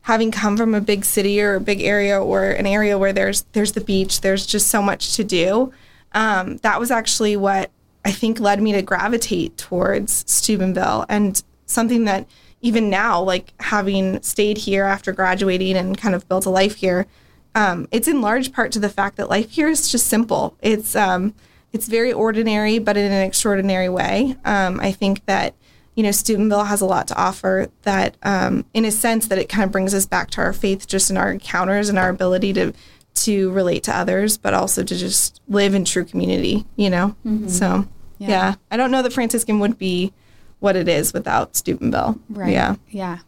having 0.03 0.31
come 0.31 0.57
from 0.57 0.75
a 0.75 0.81
big 0.81 1.05
city 1.05 1.41
or 1.41 1.57
a 1.57 1.61
big 1.61 1.81
area 1.83 2.21
or 2.23 2.51
an 2.51 2.67
area 2.67 2.97
where 2.99 3.13
there's 3.13 3.43
there's 3.53 3.73
the 3.73 3.81
beach, 3.81 4.21
there's 4.21 4.47
just 4.47 4.69
so 4.69 4.81
much 4.81 5.17
to 5.17 5.25
do. 5.25 5.73
Um, 6.13 6.59
that 6.59 6.79
was 6.79 6.91
actually 6.91 7.37
what 7.37 7.71
I 8.05 8.13
think 8.13 8.41
led 8.41 8.63
me 8.63 8.73
to 8.73 8.83
gravitate 8.83 9.57
towards 9.57 10.25
Steubenville 10.31 11.05
and 11.09 11.43
something 11.67 12.05
that 12.05 12.27
even 12.63 12.91
now, 12.91 13.23
like 13.23 13.55
having 13.61 14.23
stayed 14.23 14.59
here 14.59 14.85
after 14.85 15.13
graduating 15.13 15.77
and 15.77 15.97
kind 15.97 16.15
of 16.15 16.29
built 16.29 16.47
a 16.47 16.51
life 16.51 16.77
here, 16.77 17.07
um, 17.55 17.89
it's 17.91 18.09
in 18.09 18.21
large 18.21 18.53
part 18.53 18.73
to 18.73 18.79
the 18.79 18.89
fact 18.89 19.17
that 19.17 19.29
life 19.29 19.51
here 19.51 19.69
is 19.69 19.91
just 19.91 20.07
simple. 20.07 20.57
It's 20.63 20.95
um, 20.95 21.35
it's 21.73 21.87
very 21.89 22.13
ordinary, 22.13 22.79
but 22.79 22.97
in 22.97 23.11
an 23.11 23.27
extraordinary 23.27 23.89
way. 23.89 24.37
Um, 24.45 24.81
I 24.81 24.93
think 24.93 25.25
that 25.27 25.55
you 25.95 26.03
know 26.03 26.11
Steubenville 26.13 26.65
has 26.65 26.81
a 26.81 26.87
lot 26.87 27.09
to 27.09 27.17
offer. 27.17 27.69
That, 27.83 28.17
um, 28.23 28.65
in 28.75 28.85
a 28.85 28.91
sense, 28.91 29.27
that 29.29 29.39
it 29.39 29.49
kind 29.49 29.65
of 29.65 29.73
brings 29.73 29.95
us 29.95 30.07
back 30.07 30.31
to 30.31 30.41
our 30.41 30.53
faith, 30.53 30.87
just 30.87 31.11
in 31.11 31.17
our 31.17 31.31
encounters 31.33 31.89
and 31.89 31.99
our 31.99 32.09
ability 32.09 32.53
to 32.55 32.73
to 33.13 33.51
relate 33.51 33.83
to 33.85 33.97
others, 33.97 34.39
but 34.39 34.55
also 34.55 34.83
to 34.85 34.97
just 34.97 35.41
live 35.49 35.75
in 35.75 35.85
true 35.85 36.05
community. 36.05 36.65
You 36.77 36.91
know, 36.91 37.17
so 37.49 37.87
Yeah. 38.19 38.29
yeah. 38.29 38.55
I 38.71 38.77
don't 38.77 38.91
know 38.93 39.03
that 39.03 39.13
Franciscan 39.13 39.59
would 39.59 39.77
be 39.79 40.13
what 40.61 40.77
it 40.77 40.89
is 40.89 41.13
without 41.13 41.57
Steubenville. 41.57 42.19
Right. 42.29 42.53
Yeah. 42.53 42.77
Yeah. 42.91 43.19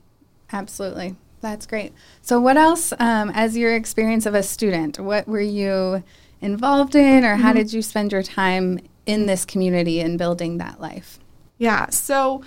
Absolutely. 0.52 1.16
That's 1.42 1.66
great. 1.66 1.92
So, 2.22 2.40
what 2.40 2.56
else, 2.56 2.92
um, 2.98 3.30
as 3.34 3.56
your 3.56 3.74
experience 3.76 4.24
of 4.24 4.34
a 4.34 4.42
student, 4.42 4.98
what 4.98 5.28
were 5.28 5.40
you 5.40 6.02
involved 6.40 6.94
in, 6.94 7.24
or 7.24 7.36
how 7.36 7.52
did 7.52 7.72
you 7.72 7.82
spend 7.82 8.12
your 8.12 8.22
time 8.22 8.80
in 9.06 9.26
this 9.26 9.44
community 9.44 10.00
and 10.00 10.18
building 10.18 10.58
that 10.58 10.80
life? 10.80 11.18
Yeah. 11.58 11.90
So 11.90 12.42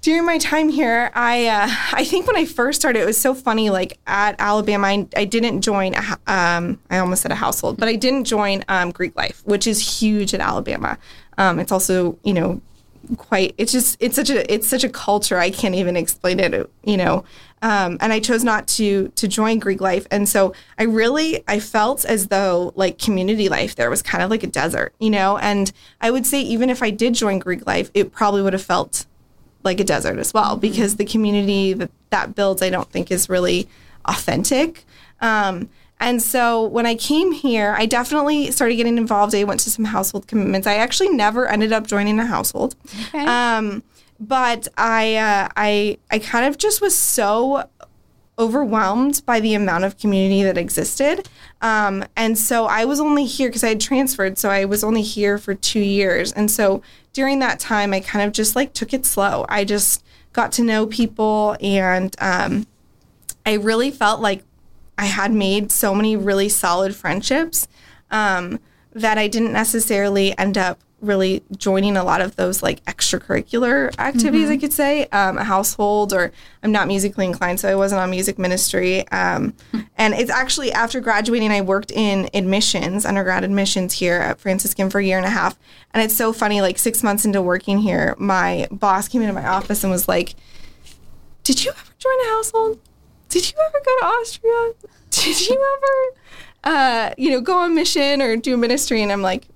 during 0.00 0.24
my 0.24 0.38
time 0.38 0.70
here, 0.70 1.10
I 1.14 1.46
uh, 1.46 1.68
I 1.92 2.04
think 2.04 2.26
when 2.26 2.36
I 2.36 2.46
first 2.46 2.80
started, 2.80 3.02
it 3.02 3.06
was 3.06 3.18
so 3.18 3.34
funny. 3.34 3.68
Like 3.68 3.98
at 4.06 4.36
Alabama, 4.38 4.86
I, 4.86 5.06
I 5.14 5.24
didn't 5.26 5.60
join. 5.60 5.94
A, 5.94 6.18
um, 6.26 6.80
I 6.90 6.98
almost 6.98 7.22
said 7.22 7.32
a 7.32 7.36
household, 7.36 7.76
but 7.76 7.88
I 7.88 7.96
didn't 7.96 8.24
join 8.24 8.64
um, 8.68 8.90
Greek 8.92 9.14
life, 9.16 9.42
which 9.44 9.66
is 9.66 10.00
huge 10.00 10.32
at 10.32 10.40
Alabama. 10.40 10.98
Um, 11.36 11.58
it's 11.58 11.72
also 11.72 12.18
you 12.24 12.32
know 12.32 12.62
quite. 13.18 13.54
It's 13.58 13.72
just 13.72 13.98
it's 14.00 14.16
such 14.16 14.30
a 14.30 14.50
it's 14.50 14.66
such 14.66 14.84
a 14.84 14.88
culture. 14.88 15.38
I 15.38 15.50
can't 15.50 15.74
even 15.74 15.96
explain 15.96 16.40
it. 16.40 16.70
You 16.82 16.96
know. 16.96 17.24
Um, 17.62 17.98
and 18.00 18.12
I 18.12 18.20
chose 18.20 18.42
not 18.42 18.66
to 18.68 19.08
to 19.16 19.28
join 19.28 19.58
Greek 19.58 19.80
life, 19.82 20.06
and 20.10 20.26
so 20.28 20.54
I 20.78 20.84
really 20.84 21.44
I 21.46 21.60
felt 21.60 22.04
as 22.06 22.28
though 22.28 22.72
like 22.74 22.98
community 22.98 23.48
life 23.50 23.74
there 23.76 23.90
was 23.90 24.02
kind 24.02 24.24
of 24.24 24.30
like 24.30 24.42
a 24.42 24.46
desert, 24.46 24.94
you 24.98 25.10
know. 25.10 25.36
And 25.38 25.70
I 26.00 26.10
would 26.10 26.24
say 26.26 26.40
even 26.40 26.70
if 26.70 26.82
I 26.82 26.90
did 26.90 27.12
join 27.14 27.38
Greek 27.38 27.66
life, 27.66 27.90
it 27.92 28.12
probably 28.12 28.40
would 28.40 28.54
have 28.54 28.62
felt 28.62 29.04
like 29.62 29.78
a 29.78 29.84
desert 29.84 30.18
as 30.18 30.32
well 30.32 30.56
because 30.56 30.96
the 30.96 31.04
community 31.04 31.74
that 31.74 31.90
that 32.08 32.34
builds 32.34 32.62
I 32.62 32.70
don't 32.70 32.90
think 32.90 33.10
is 33.10 33.28
really 33.28 33.68
authentic. 34.06 34.84
Um, 35.20 35.68
And 36.02 36.22
so 36.22 36.64
when 36.64 36.86
I 36.86 36.94
came 36.94 37.30
here, 37.30 37.74
I 37.76 37.84
definitely 37.84 38.50
started 38.52 38.76
getting 38.76 38.96
involved. 38.96 39.34
I 39.34 39.44
went 39.44 39.60
to 39.60 39.70
some 39.70 39.84
household 39.84 40.26
commitments. 40.26 40.66
I 40.66 40.76
actually 40.76 41.10
never 41.10 41.46
ended 41.46 41.74
up 41.74 41.86
joining 41.86 42.18
a 42.18 42.24
household. 42.24 42.74
Okay. 43.08 43.22
Um, 43.22 43.82
but 44.20 44.68
I, 44.76 45.16
uh, 45.16 45.48
I, 45.56 45.98
I 46.10 46.18
kind 46.18 46.46
of 46.46 46.58
just 46.58 46.80
was 46.80 46.96
so 46.96 47.68
overwhelmed 48.38 49.22
by 49.26 49.40
the 49.40 49.54
amount 49.54 49.84
of 49.84 49.98
community 49.98 50.42
that 50.42 50.56
existed. 50.56 51.28
Um, 51.60 52.04
and 52.16 52.38
so 52.38 52.66
I 52.66 52.84
was 52.84 53.00
only 53.00 53.26
here 53.26 53.48
because 53.48 53.64
I 53.64 53.68
had 53.68 53.80
transferred. 53.80 54.38
So 54.38 54.48
I 54.48 54.64
was 54.64 54.84
only 54.84 55.02
here 55.02 55.36
for 55.36 55.54
two 55.54 55.80
years. 55.80 56.32
And 56.32 56.50
so 56.50 56.82
during 57.12 57.38
that 57.40 57.60
time, 57.60 57.92
I 57.92 58.00
kind 58.00 58.26
of 58.26 58.32
just 58.32 58.56
like 58.56 58.72
took 58.72 58.94
it 58.94 59.04
slow. 59.04 59.44
I 59.48 59.64
just 59.64 60.02
got 60.32 60.52
to 60.52 60.62
know 60.62 60.86
people 60.86 61.56
and 61.60 62.14
um, 62.18 62.66
I 63.44 63.54
really 63.54 63.90
felt 63.90 64.20
like 64.20 64.42
I 64.96 65.06
had 65.06 65.32
made 65.32 65.72
so 65.72 65.94
many 65.94 66.16
really 66.16 66.48
solid 66.48 66.94
friendships 66.94 67.68
um, 68.10 68.60
that 68.92 69.18
I 69.18 69.28
didn't 69.28 69.52
necessarily 69.52 70.36
end 70.38 70.56
up 70.56 70.78
really 71.00 71.42
joining 71.56 71.96
a 71.96 72.04
lot 72.04 72.20
of 72.20 72.36
those 72.36 72.62
like 72.62 72.84
extracurricular 72.84 73.98
activities, 73.98 74.44
Mm-hmm. 74.44 74.52
I 74.52 74.56
could 74.58 74.72
say, 74.72 75.06
um, 75.06 75.38
a 75.38 75.44
household, 75.44 76.12
or 76.12 76.32
I'm 76.62 76.72
not 76.72 76.86
musically 76.88 77.26
inclined, 77.26 77.60
so 77.60 77.68
I 77.68 77.74
wasn't 77.74 78.00
on 78.00 78.10
music 78.10 78.38
ministry. 78.38 79.06
Um, 79.08 79.54
and 79.96 80.14
it's 80.14 80.30
actually 80.30 80.72
after 80.72 81.00
graduating, 81.00 81.50
I 81.50 81.60
worked 81.60 81.90
in 81.90 82.28
admissions, 82.34 83.04
undergrad 83.04 83.44
admissions 83.44 83.94
here 83.94 84.16
at 84.16 84.40
Franciscan 84.40 84.90
for 84.90 84.98
a 84.98 85.04
year 85.04 85.16
and 85.16 85.26
a 85.26 85.30
half. 85.30 85.58
And 85.92 86.02
it's 86.02 86.16
so 86.16 86.32
funny, 86.32 86.60
like 86.60 86.78
six 86.78 87.02
months 87.02 87.24
into 87.24 87.42
working 87.42 87.78
here, 87.78 88.14
my 88.18 88.68
boss 88.70 89.08
came 89.08 89.22
into 89.22 89.34
my 89.34 89.46
office 89.46 89.82
and 89.82 89.90
was 89.90 90.06
like, 90.08 90.34
Did 91.44 91.64
you 91.64 91.70
ever 91.70 91.92
join 91.98 92.20
a 92.20 92.28
household? 92.30 92.78
Did 93.28 93.50
you 93.50 93.56
ever 93.64 93.78
go 93.84 93.98
to 94.00 94.06
Austria? 94.06 94.72
Did 95.10 95.48
you 95.48 95.78
ever, 96.64 96.76
uh, 96.76 97.14
you 97.16 97.30
know, 97.30 97.40
go 97.40 97.58
on 97.58 97.74
mission 97.74 98.20
or 98.22 98.36
do 98.36 98.56
ministry? 98.56 99.02
And 99.02 99.12
I'm 99.12 99.22
like, 99.22 99.46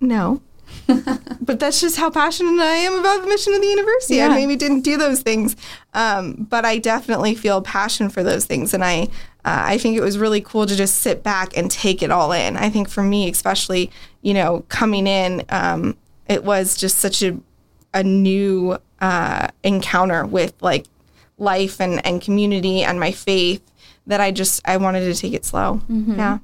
no. 0.00 0.42
but 1.40 1.60
that's 1.60 1.80
just 1.80 1.96
how 1.96 2.10
passionate 2.10 2.60
I 2.60 2.74
am 2.76 2.98
about 2.98 3.22
the 3.22 3.28
mission 3.28 3.54
of 3.54 3.60
the 3.60 3.66
university. 3.66 4.16
Yeah. 4.16 4.28
I 4.28 4.34
maybe 4.34 4.56
didn't 4.56 4.80
do 4.80 4.96
those 4.96 5.20
things, 5.22 5.56
um, 5.94 6.46
but 6.50 6.64
I 6.64 6.78
definitely 6.78 7.34
feel 7.34 7.62
passion 7.62 8.08
for 8.08 8.22
those 8.22 8.44
things, 8.44 8.74
and 8.74 8.84
I 8.84 9.08
uh, 9.44 9.62
I 9.72 9.78
think 9.78 9.96
it 9.96 10.02
was 10.02 10.18
really 10.18 10.40
cool 10.40 10.66
to 10.66 10.76
just 10.76 10.96
sit 10.96 11.22
back 11.22 11.56
and 11.56 11.70
take 11.70 12.02
it 12.02 12.10
all 12.10 12.32
in. 12.32 12.56
I 12.56 12.68
think 12.68 12.88
for 12.88 13.02
me, 13.02 13.30
especially, 13.30 13.90
you 14.22 14.34
know, 14.34 14.64
coming 14.68 15.06
in, 15.06 15.44
um, 15.48 15.96
it 16.28 16.44
was 16.44 16.76
just 16.76 16.98
such 16.98 17.22
a 17.22 17.38
a 17.92 18.02
new 18.02 18.78
uh, 19.00 19.48
encounter 19.64 20.24
with 20.24 20.54
like 20.60 20.86
life 21.38 21.80
and, 21.80 22.04
and 22.06 22.20
community 22.20 22.82
and 22.82 23.00
my 23.00 23.12
faith 23.12 23.62
that 24.06 24.20
I 24.20 24.30
just 24.30 24.60
I 24.64 24.76
wanted 24.76 25.12
to 25.12 25.14
take 25.14 25.32
it 25.32 25.44
slow. 25.44 25.80
Yeah. 25.88 26.38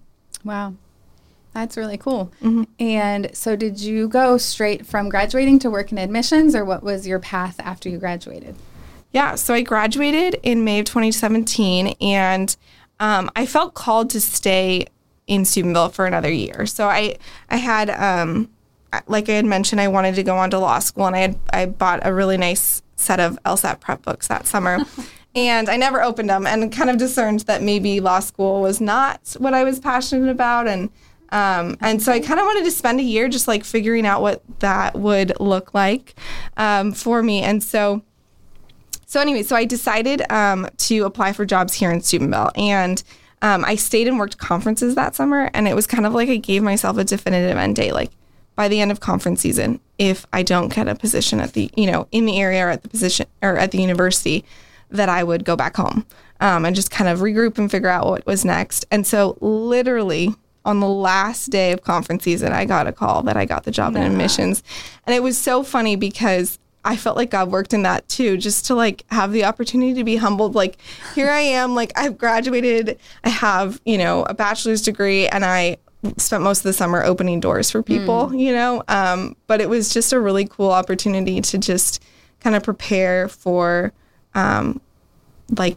Wow. 0.45 0.75
That's 1.57 1.79
really 1.79 1.97
cool. 1.97 2.31
Mm-hmm. 2.43 2.65
And 2.79 3.35
so, 3.35 3.57
did 3.57 3.81
you 3.81 4.09
go 4.09 4.37
straight 4.37 4.85
from 4.85 5.09
graduating 5.09 5.59
to 5.61 5.71
work 5.71 5.91
in 5.91 5.97
admissions, 5.97 6.55
or 6.55 6.67
what 6.67 6.83
was 6.83 7.07
your 7.07 7.19
path 7.19 7.57
after 7.61 7.89
you 7.89 7.97
graduated? 7.97 8.55
Yeah, 9.11 9.37
so 9.37 9.55
I 9.55 9.63
graduated 9.63 10.39
in 10.43 10.65
May 10.65 10.81
of 10.81 10.85
2017, 10.85 11.97
and 11.99 12.55
um, 13.01 13.31
I 13.35 13.47
felt 13.47 13.73
called 13.73 14.11
to 14.11 14.21
stay 14.21 14.85
in 15.27 15.47
Steubenville 15.47 15.89
for 15.89 16.05
another 16.05 16.31
year. 16.31 16.67
So 16.67 16.89
I, 16.89 17.17
I 17.49 17.57
had, 17.57 17.89
um, 17.89 18.51
like 19.07 19.31
I 19.31 19.33
had 19.33 19.47
mentioned, 19.47 19.81
I 19.81 19.89
wanted 19.89 20.15
to 20.17 20.23
go 20.23 20.37
on 20.37 20.51
to 20.51 20.59
law 20.59 20.79
school, 20.81 21.07
and 21.07 21.17
I 21.17 21.21
had 21.21 21.39
I 21.55 21.65
bought 21.65 22.01
a 22.03 22.13
really 22.13 22.37
nice 22.37 22.83
set 22.97 23.19
of 23.19 23.39
LSAT 23.47 23.81
prep 23.81 24.03
books 24.03 24.29
that 24.29 24.47
summer. 24.47 24.85
And 25.35 25.69
I 25.69 25.77
never 25.77 26.03
opened 26.03 26.31
them, 26.31 26.47
and 26.47 26.73
kind 26.73 26.89
of 26.89 26.97
discerned 26.97 27.41
that 27.41 27.63
maybe 27.63 28.01
law 28.01 28.21
school 28.21 28.63
was 28.63 28.81
not 28.81 29.37
what 29.39 29.53
I 29.53 29.65
was 29.65 29.79
passionate 29.79 30.31
about, 30.31 30.67
and 30.67 30.89
um, 31.31 31.77
and 31.81 32.01
so 32.03 32.13
I 32.13 32.21
kind 32.21 32.39
of 32.39 32.47
wanted 32.47 32.65
to 32.65 32.71
spend 32.71 33.01
a 33.01 33.03
year 33.03 33.29
just 33.29 33.49
like 33.49 33.65
figuring 33.65 34.07
out 34.07 34.23
what 34.23 34.43
that 34.61 34.95
would 34.95 35.33
look 35.41 35.75
like 35.75 36.15
um, 36.57 36.93
for 36.93 37.23
me. 37.23 37.43
And 37.43 37.63
so 37.63 38.03
so 39.09 39.21
anyway, 39.21 39.45
so 39.45 39.55
I 39.55 39.65
decided 39.65 40.31
um, 40.33 40.69
to 40.79 41.05
apply 41.05 41.33
for 41.33 41.45
jobs 41.45 41.75
here 41.75 41.93
in 41.93 42.01
Steubenville, 42.01 42.51
and 42.57 43.03
um, 43.41 43.65
I 43.65 43.77
stayed 43.77 44.09
and 44.09 44.19
worked 44.19 44.39
conferences 44.39 44.97
that 44.97 45.15
summer, 45.15 45.49
and 45.55 45.69
it 45.69 45.75
was 45.75 45.87
kind 45.87 46.07
of 46.07 46.13
like 46.13 46.29
I 46.29 46.37
gave 46.37 46.63
myself 46.63 46.99
a 46.99 47.05
definitive 47.05 47.57
end 47.57 47.77
date, 47.77 47.93
like 47.93 48.11
by 48.57 48.67
the 48.67 48.81
end 48.81 48.91
of 48.91 49.01
conference 49.01 49.41
season, 49.41 49.81
if 49.99 50.27
I 50.33 50.43
don't 50.43 50.75
get 50.75 50.89
a 50.89 50.95
position 50.95 51.41
at 51.41 51.53
the 51.53 51.71
you 51.77 51.91
know 51.91 52.09
in 52.11 52.27
the 52.27 52.41
area 52.41 52.67
or 52.67 52.71
at 52.71 52.83
the 52.83 52.89
position 52.89 53.27
or 53.43 53.57
at 53.57 53.71
the 53.71 53.81
university, 53.81 54.45
that 54.91 55.09
I 55.09 55.23
would 55.23 55.45
go 55.45 55.55
back 55.55 55.77
home 55.77 56.05
um, 56.41 56.65
and 56.65 56.75
just 56.75 56.91
kind 56.91 57.09
of 57.09 57.21
regroup 57.21 57.59
and 57.59 57.71
figure 57.71 57.89
out 57.89 58.07
what 58.07 58.27
was 58.27 58.45
next. 58.45 58.85
And 58.91 59.07
so 59.07 59.39
literally 59.41 60.35
on 60.67 60.81
the 60.81 60.89
last 60.89 61.47
day 61.47 61.73
of 61.73 61.83
conference 61.83 62.25
season, 62.25 62.53
I 62.53 62.67
got 62.67 62.87
a 62.87 62.93
call 62.93 63.23
that 63.23 63.37
I 63.37 63.47
got 63.47 63.65
the 63.65 63.71
job 63.71 63.97
in 63.97 64.03
admissions, 64.03 64.63
and 65.07 65.15
it 65.15 65.23
was 65.23 65.39
so 65.39 65.63
funny 65.63 65.97
because 65.97 66.59
I 66.85 66.97
felt 66.97 67.17
like 67.17 67.31
God 67.31 67.51
worked 67.51 67.73
in 67.73 67.83
that 67.83 68.09
too, 68.09 68.37
just 68.37 68.67
to 68.67 68.75
like 68.75 69.05
have 69.11 69.33
the 69.33 69.45
opportunity 69.45 69.95
to 69.95 70.05
be 70.05 70.17
humbled. 70.17 70.55
Like, 70.55 70.79
here 71.15 71.29
I 71.29 71.41
am, 71.41 71.75
like 71.75 71.93
I've 71.97 72.17
graduated, 72.17 72.99
I 73.25 73.29
have, 73.29 73.81
you 73.85 73.99
know, 73.99 74.25
a 74.25 74.35
bachelor's 74.35 74.83
degree, 74.83 75.27
and 75.27 75.45
I 75.45 75.79
spent 76.17 76.45
most 76.45 76.59
of 76.59 76.65
the 76.65 76.73
summer 76.73 77.03
opening 77.03 77.41
doors 77.41 77.71
for 77.71 77.83
people, 77.83 78.33
you 78.35 78.53
know. 78.53 78.85
Um, 78.87 79.37
but 79.49 79.61
it 79.61 79.69
was 79.69 79.93
just 79.93 80.13
a 80.13 80.21
really 80.21 80.47
cool 80.47 80.71
opportunity 80.71 81.41
to 81.41 81.59
just 81.59 82.03
kind 82.41 82.55
of 82.55 82.63
prepare 82.63 83.29
for 83.29 83.93
um, 84.35 84.81
like 85.57 85.77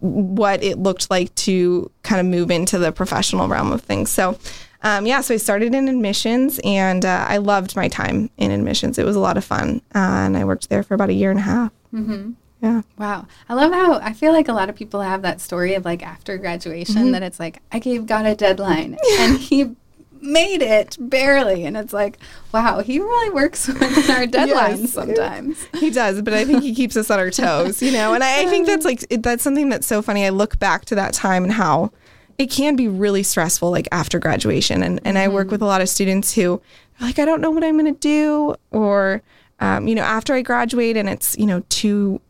what 0.00 0.62
it 0.62 0.78
looked 0.78 1.10
like 1.10 1.32
to 1.36 1.90
kind 2.08 2.20
of 2.20 2.26
move 2.26 2.50
into 2.50 2.78
the 2.78 2.90
professional 2.92 3.46
realm 3.48 3.70
of 3.72 3.82
things. 3.82 4.10
So, 4.10 4.38
um, 4.82 5.06
yeah, 5.06 5.20
so 5.20 5.34
I 5.34 5.36
started 5.38 5.74
in 5.74 5.88
admissions 5.88 6.60
and 6.64 7.04
uh, 7.04 7.26
I 7.28 7.36
loved 7.38 7.74
my 7.76 7.88
time 7.88 8.30
in 8.38 8.50
admissions. 8.50 8.98
It 8.98 9.04
was 9.04 9.16
a 9.16 9.20
lot 9.20 9.36
of 9.36 9.44
fun. 9.44 9.82
Uh, 9.94 9.98
and 10.26 10.36
I 10.36 10.44
worked 10.44 10.68
there 10.68 10.82
for 10.82 10.94
about 10.94 11.10
a 11.10 11.12
year 11.14 11.30
and 11.30 11.40
a 11.40 11.42
half. 11.42 11.72
Mm-hmm. 11.92 12.32
Yeah. 12.62 12.82
Wow. 12.96 13.26
I 13.48 13.54
love 13.54 13.72
how 13.72 13.98
I 14.00 14.12
feel 14.12 14.32
like 14.32 14.48
a 14.48 14.52
lot 14.52 14.68
of 14.68 14.74
people 14.76 15.00
have 15.00 15.22
that 15.22 15.40
story 15.40 15.74
of 15.74 15.84
like 15.84 16.02
after 16.02 16.36
graduation 16.38 16.96
Mm-hmm. 16.96 17.12
that 17.12 17.22
it's 17.22 17.38
like, 17.38 17.60
I 17.70 17.78
gave 17.78 18.06
God 18.06 18.24
a 18.26 18.34
deadline 18.34 18.96
and 19.20 19.38
he 19.38 19.76
made 20.22 20.62
it 20.62 20.96
barely. 21.00 21.64
And 21.64 21.76
it's 21.76 21.92
like, 21.92 22.18
wow, 22.52 22.80
he 22.80 22.98
really 22.98 23.30
works 23.30 23.66
within 23.68 23.88
our 24.14 24.26
deadlines 24.26 24.80
Yes. 24.80 24.92
sometimes. 24.92 25.66
He 25.78 25.90
does, 25.90 26.22
but 26.22 26.34
I 26.34 26.44
think 26.44 26.62
he 26.62 26.74
keeps 26.74 26.96
us 26.96 27.10
on 27.10 27.18
our 27.18 27.30
toes, 27.30 27.82
you 27.82 27.92
know. 27.92 28.14
And 28.14 28.22
I, 28.24 28.42
I 28.42 28.46
think 28.46 28.66
that's 28.66 28.84
like 28.84 29.04
it, 29.10 29.22
that's 29.22 29.42
something 29.42 29.68
that's 29.68 29.86
so 29.86 30.02
funny. 30.02 30.24
I 30.26 30.30
look 30.30 30.58
back 30.58 30.84
to 30.86 30.94
that 30.96 31.14
time 31.14 31.44
and 31.44 31.52
how 31.52 31.92
it 32.38 32.50
can 32.50 32.76
be 32.76 32.86
really 32.88 33.22
stressful, 33.22 33.70
like 33.70 33.88
after 33.92 34.18
graduation. 34.18 34.82
And 34.82 35.00
and 35.04 35.18
I 35.18 35.28
work 35.28 35.50
with 35.50 35.62
a 35.62 35.66
lot 35.66 35.80
of 35.80 35.88
students 35.88 36.34
who 36.34 36.54
are 37.00 37.06
like, 37.06 37.18
I 37.18 37.24
don't 37.24 37.40
know 37.40 37.50
what 37.50 37.64
I'm 37.64 37.78
going 37.78 37.92
to 37.92 38.00
do, 38.00 38.54
or 38.70 39.22
um, 39.60 39.88
you 39.88 39.94
know, 39.94 40.02
after 40.02 40.34
I 40.34 40.42
graduate 40.42 40.96
and 40.96 41.08
it's 41.08 41.36
you 41.36 41.46
know 41.46 41.62
two 41.68 42.20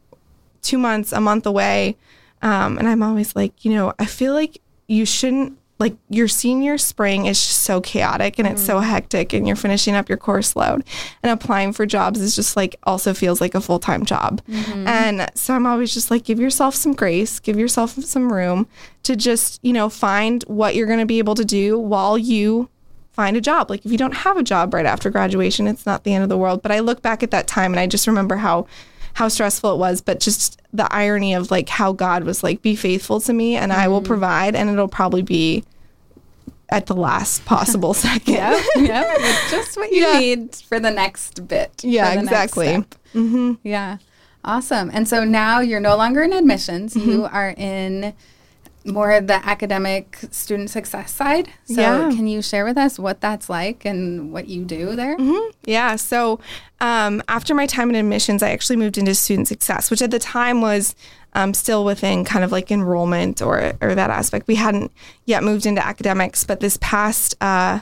two 0.63 0.79
months, 0.79 1.13
a 1.13 1.21
month 1.21 1.47
away, 1.47 1.97
um, 2.43 2.79
and 2.79 2.89
I'm 2.89 3.03
always 3.03 3.37
like, 3.37 3.65
you 3.65 3.73
know, 3.75 3.93
I 3.99 4.07
feel 4.07 4.33
like 4.35 4.61
you 4.87 5.05
shouldn't 5.07 5.59
like 5.79 5.97
your 6.09 6.27
senior 6.27 6.77
spring 6.77 7.27
is 7.27 7.41
just 7.41 7.63
so 7.63 7.81
chaotic 7.81 8.39
and 8.39 8.49
it's 8.49 8.63
so 8.63 8.81
mm. 8.81 8.85
hectic 8.85 9.33
and 9.33 9.47
you're 9.47 9.57
finishing 9.57 9.95
up 9.95 10.09
your 10.09 10.19
course 10.19 10.57
load. 10.57 10.85
And 11.23 11.31
applying 11.31 11.73
for 11.73 11.87
jobs 11.87 12.21
is 12.21 12.35
just 12.35 12.57
like 12.57 12.77
also 12.83 13.15
feels 13.15 13.41
like 13.41 13.55
a 13.55 13.61
full-time 13.61 14.05
job. 14.05 14.43
Mm-hmm. 14.47 14.89
And 14.89 15.31
so 15.35 15.55
i'm 15.55 15.67
always 15.67 15.95
just 15.95 16.11
like 16.11 16.25
give 16.25 16.41
yourself 16.41 16.75
some 16.75 16.93
grace 16.93 17.39
give 17.39 17.59
yourself 17.59 17.93
some 17.93 18.33
room 18.33 18.67
to 19.05 19.15
just 19.15 19.61
you 19.63 19.73
know 19.73 19.89
find 19.89 20.43
what 20.45 20.75
you're 20.75 20.87
going 20.87 20.99
to 20.99 21.07
be 21.07 21.19
able 21.19 21.35
to 21.37 21.45
do 21.45 21.79
while 21.79 22.19
you 22.19 22.69
find 23.13 23.37
a 23.37 23.41
job. 23.41 23.71
Like 23.71 23.85
if 23.85 23.91
you 23.91 23.99
don't 23.99 24.15
have 24.15 24.37
a 24.37 24.43
job 24.43 24.75
right 24.75 24.87
after 24.87 25.11
graduation 25.11 25.69
it's 25.69 25.87
not 25.87 26.05
the 26.05 26.15
end 26.15 26.23
of 26.23 26.29
the 26.29 26.39
world. 26.39 26.63
But 26.63 26.73
i 26.73 26.81
look 26.81 27.03
back 27.03 27.23
at 27.23 27.31
that 27.31 27.47
time 27.47 27.73
and 27.73 27.81
i 27.81 27.87
just 27.87 28.07
remember 28.07 28.37
how 28.37 28.67
how 29.19 29.27
stressful 29.27 29.73
it 29.75 29.79
was, 29.79 30.01
but 30.01 30.21
just 30.21 30.63
the 30.73 30.87
irony 30.95 31.35
of 31.35 31.51
like 31.51 31.69
how 31.69 31.93
God 31.93 32.23
was 32.23 32.45
like, 32.45 32.63
be 32.63 32.77
faithful 32.77 33.21
to 33.23 33.33
me 33.33 33.57
and 33.57 33.73
I 33.73 33.89
will 33.89 34.01
provide, 34.01 34.55
and 34.55 34.71
it'll 34.71 34.87
probably 34.87 35.23
be 35.23 35.65
at 36.71 36.87
the 36.87 36.95
last 36.95 37.45
possible 37.45 37.95
second. 38.09 38.35
Yep. 38.35 38.65
Yep. 38.77 39.07
It's 39.19 39.51
just 39.57 39.77
what 39.77 39.91
you 39.91 40.03
Yeah. 40.07 40.19
need 40.21 40.55
for 40.55 40.79
the 40.79 40.93
next 40.93 41.49
bit. 41.49 41.83
Yeah, 41.83 42.11
for 42.11 42.17
the 42.19 42.23
next 42.31 42.33
exactly. 42.53 42.67
step. 42.69 43.59
Yeah. 43.65 43.97
Awesome. 44.45 44.89
And 44.95 45.09
so 45.09 45.25
now 45.25 45.59
you're 45.61 45.81
no 45.81 45.97
longer 45.97 46.23
in 46.23 46.33
admissions. 46.33 46.95
Mm-hmm. 46.95 47.11
You 47.11 47.25
are 47.25 47.51
in 47.57 48.15
more 48.89 49.13
of 49.13 49.27
the 49.27 49.35
academic 49.47 50.19
student 50.31 50.71
success 50.71 51.13
side. 51.13 51.49
So 51.67 51.81
Yeah. 51.81 52.11
can 52.11 52.27
you 52.27 52.43
share 52.43 52.65
with 52.65 52.77
us 52.77 52.99
what 52.99 53.21
that's 53.21 53.49
like 53.49 53.85
and 53.85 54.33
what 54.33 54.49
you 54.49 54.65
do 54.65 54.97
there? 54.97 55.17
Yeah. 55.65 55.97
So 55.97 56.41
um, 56.81 57.23
after 57.29 57.55
my 57.55 57.67
time 57.67 57.91
in 57.91 57.97
admissions, 57.97 58.43
I 58.43 58.51
actually 58.51 58.77
moved 58.77 58.99
into 58.99 59.15
student 59.15 59.49
success, 59.49 59.91
which 59.91 60.03
at 60.03 60.11
the 60.11 60.19
time 60.19 60.61
was 60.61 60.95
um, 61.35 61.53
still 61.55 61.85
within 61.85 62.25
kind 62.25 62.45
of 62.45 62.51
like 62.53 62.71
enrollment 62.71 63.43
or 63.43 63.75
or 63.83 63.95
that 63.95 64.11
aspect. 64.11 64.49
We 64.49 64.55
hadn't 64.55 64.91
yet 65.27 65.45
moved 65.45 65.67
into 65.67 65.85
academics, 65.85 66.43
but 66.45 66.61
this 66.61 66.79
past 66.81 67.35
uh, 67.41 67.81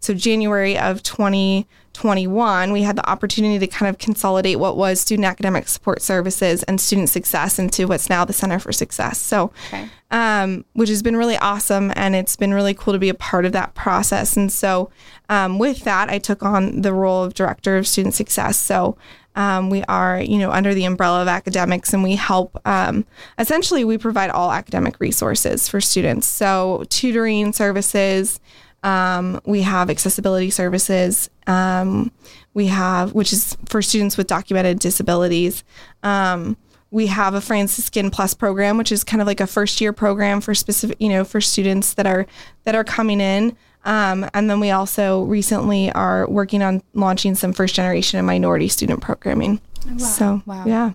so 0.00 0.14
January 0.14 0.78
of 0.78 1.02
2021, 1.02 2.72
we 2.72 2.82
had 2.82 2.96
the 2.96 3.08
opportunity 3.08 3.58
to 3.58 3.66
kind 3.66 3.88
of 3.88 3.98
consolidate 3.98 4.58
what 4.58 4.76
was 4.76 5.00
student 5.00 5.26
academic 5.26 5.68
support 5.68 6.02
services 6.02 6.62
and 6.64 6.80
student 6.80 7.08
success 7.08 7.58
into 7.58 7.86
what's 7.86 8.08
now 8.08 8.24
the 8.24 8.32
Center 8.32 8.58
for 8.58 8.72
Success. 8.72 9.18
So, 9.18 9.52
okay. 9.68 9.88
um, 10.10 10.64
which 10.74 10.88
has 10.88 11.02
been 11.02 11.16
really 11.16 11.36
awesome, 11.38 11.92
and 11.96 12.14
it's 12.14 12.36
been 12.36 12.54
really 12.54 12.74
cool 12.74 12.92
to 12.92 12.98
be 12.98 13.08
a 13.08 13.14
part 13.14 13.44
of 13.44 13.52
that 13.52 13.74
process. 13.74 14.36
And 14.36 14.52
so, 14.52 14.90
um, 15.28 15.58
with 15.58 15.84
that, 15.84 16.08
I 16.10 16.18
took 16.18 16.42
on 16.42 16.82
the 16.82 16.92
role 16.92 17.24
of 17.24 17.34
director 17.34 17.76
of 17.76 17.86
student 17.86 18.14
success. 18.14 18.58
So. 18.58 18.96
Um, 19.38 19.68
we 19.68 19.84
are, 19.84 20.18
you 20.18 20.38
know, 20.38 20.50
under 20.50 20.72
the 20.72 20.86
umbrella 20.86 21.20
of 21.20 21.28
academics, 21.28 21.92
and 21.92 22.02
we 22.02 22.16
help. 22.16 22.58
Um, 22.64 23.04
essentially, 23.38 23.84
we 23.84 23.98
provide 23.98 24.30
all 24.30 24.50
academic 24.50 24.98
resources 24.98 25.68
for 25.68 25.78
students. 25.78 26.26
So, 26.26 26.84
tutoring 26.88 27.52
services, 27.52 28.40
um, 28.86 29.40
we 29.44 29.62
have 29.62 29.90
accessibility 29.90 30.48
services. 30.48 31.28
Um, 31.48 32.12
we 32.54 32.68
have, 32.68 33.14
which 33.14 33.32
is 33.32 33.56
for 33.66 33.82
students 33.82 34.16
with 34.16 34.28
documented 34.28 34.78
disabilities. 34.78 35.64
Um, 36.04 36.56
we 36.92 37.08
have 37.08 37.34
a 37.34 37.40
Franciscan 37.40 38.12
Plus 38.12 38.32
program, 38.32 38.78
which 38.78 38.92
is 38.92 39.02
kind 39.02 39.20
of 39.20 39.26
like 39.26 39.40
a 39.40 39.46
first 39.46 39.80
year 39.80 39.92
program 39.92 40.40
for 40.40 40.54
specific, 40.54 40.96
you 41.00 41.08
know, 41.08 41.24
for 41.24 41.40
students 41.40 41.94
that 41.94 42.06
are 42.06 42.26
that 42.62 42.76
are 42.76 42.84
coming 42.84 43.20
in. 43.20 43.56
Um, 43.84 44.28
and 44.32 44.48
then 44.48 44.60
we 44.60 44.70
also 44.70 45.24
recently 45.24 45.90
are 45.90 46.28
working 46.28 46.62
on 46.62 46.80
launching 46.94 47.34
some 47.34 47.52
first 47.52 47.74
generation 47.74 48.18
and 48.18 48.26
minority 48.26 48.68
student 48.68 49.00
programming. 49.00 49.60
Wow. 49.84 49.96
So, 49.98 50.42
wow. 50.46 50.64
yeah. 50.64 50.92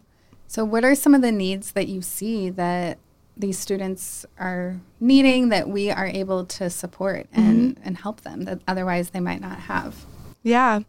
So, 0.47 0.63
what 0.63 0.85
are 0.85 0.95
some 0.95 1.13
of 1.13 1.21
the 1.21 1.31
needs 1.31 1.73
that 1.73 1.89
you 1.89 2.01
see 2.01 2.49
that 2.51 2.97
these 3.41 3.59
students 3.59 4.25
are 4.39 4.79
needing 4.99 5.49
that 5.49 5.67
we 5.67 5.91
are 5.91 6.05
able 6.05 6.45
to 6.45 6.69
support 6.69 7.27
and, 7.33 7.75
mm-hmm. 7.75 7.87
and 7.87 7.97
help 7.97 8.21
them 8.21 8.43
that 8.43 8.61
otherwise 8.67 9.09
they 9.09 9.19
might 9.19 9.41
not 9.41 9.59
have. 9.59 10.05
Yeah. 10.43 10.81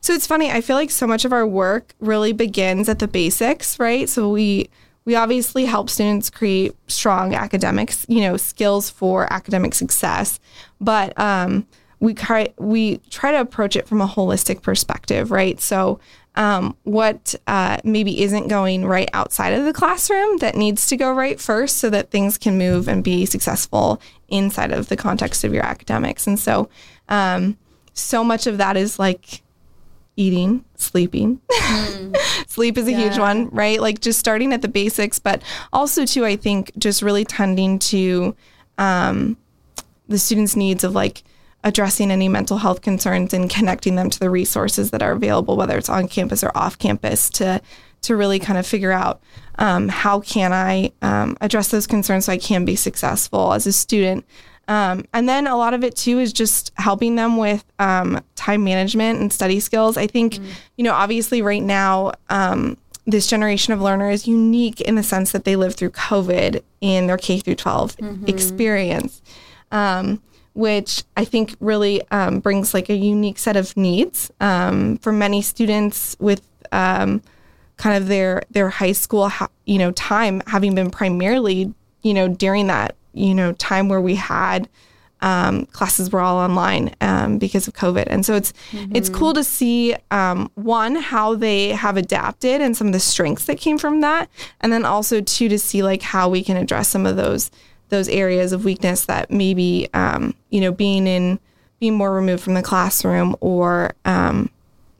So 0.00 0.12
it's 0.12 0.26
funny. 0.26 0.50
I 0.50 0.60
feel 0.60 0.76
like 0.76 0.90
so 0.90 1.06
much 1.06 1.24
of 1.24 1.32
our 1.32 1.46
work 1.46 1.94
really 1.98 2.32
begins 2.32 2.88
at 2.88 2.98
the 2.98 3.08
basics, 3.08 3.78
right? 3.78 4.08
So 4.08 4.28
we 4.28 4.68
we 5.06 5.16
obviously 5.16 5.64
help 5.64 5.88
students 5.88 6.28
create 6.30 6.76
strong 6.86 7.34
academics, 7.34 8.04
you 8.08 8.20
know, 8.20 8.36
skills 8.36 8.90
for 8.90 9.32
academic 9.32 9.74
success, 9.74 10.38
but 10.80 11.18
um, 11.18 11.66
we 12.00 12.14
try 12.14 12.52
we 12.58 12.98
try 13.10 13.32
to 13.32 13.40
approach 13.40 13.76
it 13.76 13.88
from 13.88 14.00
a 14.00 14.06
holistic 14.06 14.62
perspective, 14.62 15.30
right? 15.30 15.60
So 15.60 15.98
um, 16.36 16.76
what 16.84 17.34
uh, 17.46 17.78
maybe 17.84 18.22
isn't 18.22 18.48
going 18.48 18.86
right 18.86 19.08
outside 19.12 19.52
of 19.52 19.64
the 19.64 19.72
classroom 19.72 20.38
that 20.38 20.54
needs 20.54 20.86
to 20.88 20.96
go 20.96 21.12
right 21.12 21.40
first 21.40 21.78
so 21.78 21.90
that 21.90 22.10
things 22.10 22.38
can 22.38 22.56
move 22.56 22.88
and 22.88 23.02
be 23.02 23.26
successful 23.26 24.00
inside 24.28 24.72
of 24.72 24.88
the 24.88 24.96
context 24.96 25.44
of 25.44 25.52
your 25.52 25.64
academics. 25.64 26.26
And 26.26 26.38
so, 26.38 26.68
um, 27.08 27.58
so 27.92 28.22
much 28.22 28.46
of 28.46 28.58
that 28.58 28.76
is 28.76 28.98
like 28.98 29.42
eating, 30.16 30.64
sleeping. 30.76 31.40
Mm. 31.50 32.16
Sleep 32.46 32.78
is 32.78 32.86
a 32.86 32.92
yeah. 32.92 32.98
huge 32.98 33.18
one, 33.18 33.48
right? 33.50 33.80
Like 33.80 34.00
just 34.00 34.18
starting 34.18 34.52
at 34.52 34.62
the 34.62 34.68
basics, 34.68 35.18
but 35.18 35.42
also, 35.72 36.04
too, 36.04 36.24
I 36.24 36.36
think 36.36 36.72
just 36.78 37.02
really 37.02 37.24
tending 37.24 37.78
to 37.80 38.36
um, 38.78 39.36
the 40.08 40.18
students' 40.18 40.56
needs 40.56 40.84
of 40.84 40.94
like, 40.94 41.22
addressing 41.64 42.10
any 42.10 42.28
mental 42.28 42.58
health 42.58 42.80
concerns 42.80 43.34
and 43.34 43.50
connecting 43.50 43.96
them 43.96 44.10
to 44.10 44.18
the 44.18 44.30
resources 44.30 44.90
that 44.90 45.02
are 45.02 45.12
available, 45.12 45.56
whether 45.56 45.76
it's 45.76 45.88
on 45.88 46.08
campus 46.08 46.42
or 46.42 46.50
off 46.56 46.78
campus, 46.78 47.30
to 47.30 47.60
to 48.02 48.16
really 48.16 48.38
kind 48.38 48.58
of 48.58 48.66
figure 48.66 48.92
out 48.92 49.20
um, 49.58 49.88
how 49.88 50.20
can 50.20 50.54
I 50.54 50.90
um, 51.02 51.36
address 51.42 51.68
those 51.68 51.86
concerns 51.86 52.24
so 52.24 52.32
I 52.32 52.38
can 52.38 52.64
be 52.64 52.74
successful 52.74 53.52
as 53.52 53.66
a 53.66 53.72
student. 53.72 54.24
Um, 54.68 55.04
and 55.12 55.28
then 55.28 55.46
a 55.46 55.56
lot 55.56 55.74
of 55.74 55.84
it 55.84 55.96
too 55.96 56.18
is 56.18 56.32
just 56.32 56.72
helping 56.76 57.16
them 57.16 57.36
with 57.36 57.64
um, 57.78 58.22
time 58.36 58.64
management 58.64 59.20
and 59.20 59.32
study 59.32 59.60
skills. 59.60 59.96
I 59.96 60.06
think, 60.06 60.34
mm 60.34 60.46
you 60.76 60.84
know, 60.84 60.94
obviously 60.94 61.42
right 61.42 61.62
now, 61.62 62.12
um, 62.30 62.78
this 63.04 63.26
generation 63.26 63.74
of 63.74 63.82
learner 63.82 64.08
is 64.08 64.26
unique 64.26 64.80
in 64.80 64.94
the 64.94 65.02
sense 65.02 65.32
that 65.32 65.44
they 65.44 65.54
live 65.54 65.74
through 65.74 65.90
COVID 65.90 66.62
in 66.80 67.06
their 67.06 67.18
K 67.18 67.38
through 67.38 67.56
12 67.56 67.96
mm-hmm. 67.96 68.26
experience. 68.26 69.20
Um, 69.70 70.22
which 70.60 71.04
I 71.16 71.24
think 71.24 71.56
really 71.58 72.02
um, 72.10 72.40
brings 72.40 72.74
like 72.74 72.90
a 72.90 72.94
unique 72.94 73.38
set 73.38 73.56
of 73.56 73.74
needs 73.78 74.30
um, 74.40 74.98
for 74.98 75.10
many 75.10 75.40
students 75.40 76.16
with 76.20 76.46
um, 76.70 77.22
kind 77.78 77.96
of 77.96 78.08
their 78.08 78.42
their 78.50 78.68
high 78.68 78.92
school 78.92 79.30
ha- 79.30 79.48
you 79.64 79.78
know 79.78 79.90
time 79.92 80.42
having 80.46 80.74
been 80.74 80.90
primarily 80.90 81.72
you 82.02 82.12
know 82.12 82.28
during 82.28 82.66
that 82.66 82.94
you 83.14 83.34
know 83.34 83.52
time 83.54 83.88
where 83.88 84.02
we 84.02 84.14
had 84.16 84.68
um, 85.22 85.66
classes 85.66 86.12
were 86.12 86.20
all 86.20 86.38
online 86.38 86.94
um, 87.00 87.38
because 87.38 87.66
of 87.66 87.74
COVID, 87.74 88.04
and 88.06 88.24
so 88.24 88.34
it's 88.34 88.52
mm-hmm. 88.70 88.94
it's 88.94 89.08
cool 89.08 89.32
to 89.32 89.44
see 89.44 89.94
um, 90.10 90.50
one 90.54 90.94
how 90.94 91.34
they 91.34 91.70
have 91.70 91.96
adapted 91.96 92.60
and 92.60 92.76
some 92.76 92.86
of 92.86 92.92
the 92.92 93.00
strengths 93.00 93.46
that 93.46 93.58
came 93.58 93.78
from 93.78 94.02
that, 94.02 94.28
and 94.60 94.72
then 94.72 94.84
also 94.84 95.22
two 95.22 95.48
to 95.48 95.58
see 95.58 95.82
like 95.82 96.02
how 96.02 96.28
we 96.28 96.44
can 96.44 96.56
address 96.56 96.88
some 96.88 97.06
of 97.06 97.16
those 97.16 97.50
those 97.90 98.08
areas 98.08 98.52
of 98.52 98.64
weakness 98.64 99.04
that 99.04 99.30
maybe 99.30 99.88
um, 99.94 100.34
you 100.50 100.60
know 100.60 100.72
being 100.72 101.06
in 101.06 101.38
being 101.78 101.94
more 101.94 102.12
removed 102.12 102.42
from 102.42 102.54
the 102.54 102.62
classroom 102.62 103.34
or 103.40 103.94
um, 104.04 104.50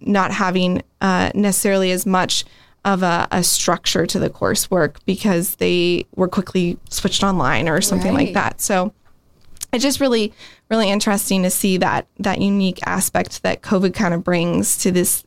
not 0.00 0.30
having 0.30 0.82
uh, 1.00 1.30
necessarily 1.34 1.90
as 1.90 2.06
much 2.06 2.44
of 2.84 3.02
a, 3.02 3.28
a, 3.30 3.44
structure 3.44 4.06
to 4.06 4.18
the 4.18 4.30
coursework 4.30 4.96
because 5.04 5.56
they 5.56 6.06
were 6.16 6.28
quickly 6.28 6.78
switched 6.88 7.22
online 7.22 7.68
or 7.68 7.82
something 7.82 8.14
right. 8.14 8.28
like 8.28 8.34
that. 8.34 8.58
So 8.58 8.94
it's 9.70 9.82
just 9.82 10.00
really 10.00 10.32
really 10.70 10.90
interesting 10.90 11.42
to 11.42 11.50
see 11.50 11.76
that 11.78 12.06
that 12.18 12.40
unique 12.40 12.80
aspect 12.86 13.42
that 13.42 13.62
COVID 13.62 13.92
kind 13.92 14.14
of 14.14 14.24
brings 14.24 14.78
to 14.78 14.90
this 14.90 15.24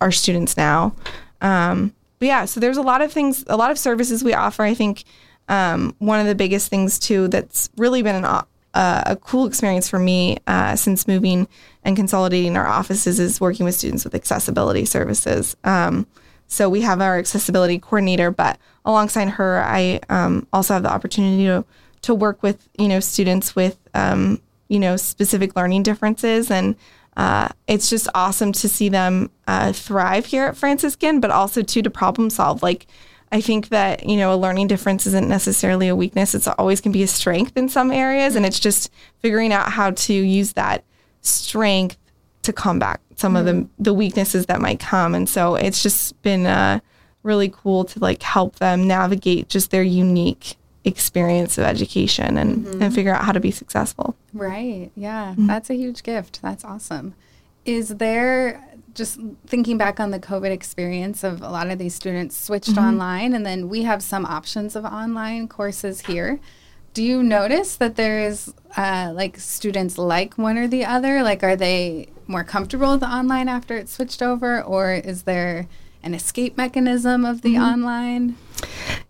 our 0.00 0.12
students 0.12 0.56
now. 0.56 0.94
Um, 1.40 1.94
but 2.18 2.26
yeah, 2.26 2.44
so 2.44 2.60
there's 2.60 2.76
a 2.76 2.82
lot 2.82 3.02
of 3.02 3.12
things, 3.12 3.44
a 3.48 3.56
lot 3.56 3.70
of 3.70 3.78
services 3.78 4.22
we 4.22 4.34
offer. 4.34 4.62
I 4.62 4.74
think 4.74 5.04
um, 5.48 5.94
one 5.98 6.20
of 6.20 6.26
the 6.26 6.34
biggest 6.34 6.68
things 6.68 6.98
too 6.98 7.28
that's 7.28 7.70
really 7.76 8.02
been 8.02 8.24
an, 8.24 8.24
uh, 8.74 9.02
a 9.06 9.16
cool 9.16 9.46
experience 9.46 9.88
for 9.88 9.98
me 9.98 10.38
uh, 10.46 10.76
since 10.76 11.06
moving 11.06 11.46
and 11.84 11.96
consolidating 11.96 12.56
our 12.56 12.66
offices 12.66 13.20
is 13.20 13.40
working 13.40 13.64
with 13.64 13.74
students 13.74 14.04
with 14.04 14.14
accessibility 14.14 14.84
services. 14.84 15.56
Um, 15.64 16.06
so 16.46 16.68
we 16.68 16.82
have 16.82 17.00
our 17.00 17.18
accessibility 17.18 17.78
coordinator, 17.78 18.30
but 18.30 18.58
alongside 18.84 19.30
her, 19.30 19.62
I 19.62 20.00
um, 20.08 20.46
also 20.52 20.74
have 20.74 20.82
the 20.82 20.92
opportunity 20.92 21.44
to 21.46 21.64
to 22.02 22.14
work 22.14 22.42
with 22.42 22.68
you 22.78 22.88
know 22.88 23.00
students 23.00 23.56
with 23.56 23.78
um, 23.94 24.40
you 24.68 24.78
know 24.78 24.96
specific 24.96 25.56
learning 25.56 25.82
differences 25.82 26.50
and. 26.50 26.76
Uh, 27.16 27.46
it's 27.68 27.88
just 27.88 28.08
awesome 28.12 28.50
to 28.50 28.68
see 28.68 28.88
them 28.88 29.30
uh, 29.46 29.72
thrive 29.72 30.26
here 30.26 30.46
at 30.46 30.56
Franciscan, 30.56 31.20
but 31.20 31.30
also 31.30 31.62
too 31.62 31.80
to 31.80 31.88
problem 31.88 32.28
solve. 32.28 32.60
Like 32.60 32.88
I 33.34 33.40
think 33.40 33.70
that, 33.70 34.08
you 34.08 34.16
know, 34.16 34.32
a 34.32 34.36
learning 34.36 34.68
difference 34.68 35.08
isn't 35.08 35.28
necessarily 35.28 35.88
a 35.88 35.96
weakness. 35.96 36.36
It's 36.36 36.46
always 36.46 36.80
can 36.80 36.92
be 36.92 37.02
a 37.02 37.08
strength 37.08 37.56
in 37.56 37.68
some 37.68 37.90
areas. 37.90 38.36
And 38.36 38.46
it's 38.46 38.60
just 38.60 38.92
figuring 39.18 39.52
out 39.52 39.72
how 39.72 39.90
to 39.90 40.14
use 40.14 40.52
that 40.52 40.84
strength 41.20 41.98
to 42.42 42.52
combat 42.52 43.00
some 43.16 43.30
mm-hmm. 43.32 43.36
of 43.36 43.44
the, 43.44 43.52
mm-hmm. 43.52 43.82
the 43.82 43.92
weaknesses 43.92 44.46
that 44.46 44.60
might 44.60 44.78
come. 44.78 45.16
And 45.16 45.28
so 45.28 45.56
it's 45.56 45.82
just 45.82 46.22
been 46.22 46.46
uh, 46.46 46.78
really 47.24 47.48
cool 47.48 47.82
to 47.86 47.98
like 47.98 48.22
help 48.22 48.60
them 48.60 48.86
navigate 48.86 49.48
just 49.48 49.72
their 49.72 49.82
unique 49.82 50.54
experience 50.84 51.58
of 51.58 51.64
education 51.64 52.38
and, 52.38 52.64
mm-hmm. 52.64 52.82
and 52.82 52.94
figure 52.94 53.12
out 53.12 53.24
how 53.24 53.32
to 53.32 53.40
be 53.40 53.50
successful. 53.50 54.14
Right. 54.32 54.92
Yeah. 54.94 55.32
Mm-hmm. 55.32 55.48
That's 55.48 55.70
a 55.70 55.74
huge 55.74 56.04
gift. 56.04 56.40
That's 56.40 56.64
awesome. 56.64 57.16
Is 57.64 57.96
there 57.96 58.64
just 58.94 59.18
thinking 59.46 59.76
back 59.76 60.00
on 60.00 60.10
the 60.10 60.20
COVID 60.20 60.50
experience 60.50 61.24
of 61.24 61.42
a 61.42 61.48
lot 61.48 61.70
of 61.70 61.78
these 61.78 61.94
students 61.94 62.36
switched 62.36 62.70
mm-hmm. 62.70 62.86
online, 62.86 63.34
and 63.34 63.44
then 63.44 63.68
we 63.68 63.82
have 63.82 64.02
some 64.02 64.24
options 64.24 64.76
of 64.76 64.84
online 64.84 65.48
courses 65.48 66.02
here. 66.02 66.40
Do 66.92 67.02
you 67.02 67.22
notice 67.22 67.76
that 67.76 67.96
there 67.96 68.20
is 68.20 68.54
uh, 68.76 69.12
like 69.14 69.38
students 69.38 69.98
like 69.98 70.38
one 70.38 70.56
or 70.56 70.68
the 70.68 70.84
other? 70.84 71.22
Like, 71.22 71.42
are 71.42 71.56
they 71.56 72.08
more 72.26 72.44
comfortable 72.44 72.92
with 72.92 73.00
the 73.00 73.08
online 73.08 73.48
after 73.48 73.76
it's 73.76 73.92
switched 73.92 74.22
over, 74.22 74.62
or 74.62 74.92
is 74.92 75.24
there 75.24 75.66
an 76.04 76.14
escape 76.14 76.56
mechanism 76.56 77.24
of 77.24 77.42
the 77.42 77.54
mm-hmm. 77.54 77.62
online? 77.62 78.36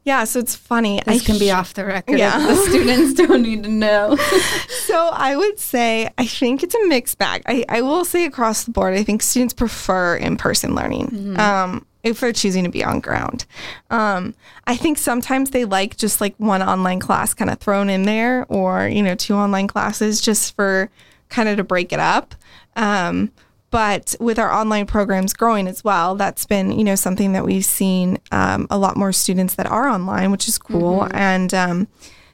Yeah, 0.05 0.25
so 0.25 0.39
it's 0.39 0.55
funny. 0.55 1.01
This 1.07 1.23
I 1.23 1.25
can 1.25 1.39
be 1.39 1.51
off 1.51 1.75
the 1.75 1.85
record. 1.85 2.19
Yeah. 2.19 2.39
the 2.39 2.57
students 2.57 3.15
don't 3.27 3.43
need 3.43 3.63
to 3.65 3.71
know. 3.71 4.17
so 4.87 5.11
I 5.13 5.37
would 5.37 5.59
say 5.59 6.11
I 6.19 6.27
think 6.27 6.63
it's 6.63 6.75
a 6.75 6.87
mixed 6.87 7.19
bag. 7.19 7.43
I, 7.47 7.65
I 7.69 7.83
will 7.83 8.05
say 8.05 8.25
across 8.25 8.65
the 8.65 8.71
board, 8.71 8.95
I 8.95 9.03
think 9.03 9.23
students 9.23 9.55
prefer 9.55 10.17
in 10.17 10.37
person 10.37 10.75
learning. 10.75 11.09
Mm-hmm. 11.09 11.41
Um, 11.41 11.87
if 12.03 12.21
they're 12.21 12.35
choosing 12.35 12.65
to 12.65 12.71
be 12.71 12.85
on 12.85 13.01
ground. 13.01 13.47
Um, 13.89 14.35
I 14.67 14.77
think 14.77 14.99
sometimes 14.99 15.51
they 15.51 15.65
like 15.65 15.97
just 15.97 16.21
like 16.21 16.35
one 16.37 16.63
online 16.63 17.01
class 17.01 17.33
kind 17.33 17.51
of 17.51 17.59
thrown 17.59 17.89
in 17.89 18.03
there 18.03 18.45
or, 18.51 18.87
you 18.87 19.03
know, 19.03 19.15
two 19.15 19.35
online 19.35 19.69
classes 19.69 20.21
just 20.21 20.55
for 20.55 20.91
kind 21.31 21.49
of 21.49 21.57
to 21.57 21.65
break 21.65 21.95
it 21.95 22.01
up. 22.01 22.35
Um, 22.77 23.33
but 23.75 24.15
with 24.21 24.39
our 24.39 24.53
online 24.53 24.87
programs 24.87 25.33
growing 25.33 25.67
as 25.67 25.83
well, 25.83 26.15
that's 26.15 26.47
been 26.47 26.71
you 26.79 26.85
know 26.85 26.95
something 26.95 27.33
that 27.33 27.45
we've 27.45 27.65
seen 27.65 28.19
um, 28.31 28.69
a 28.71 28.79
lot 28.79 28.97
more 28.97 29.13
students 29.13 29.57
that 29.57 29.67
are 29.67 29.89
online, 29.89 30.31
which 30.31 30.47
is 30.47 30.59
cool. 30.59 31.01
Mm-hmm. 31.01 31.17
And 31.17 31.53
um, 31.53 31.89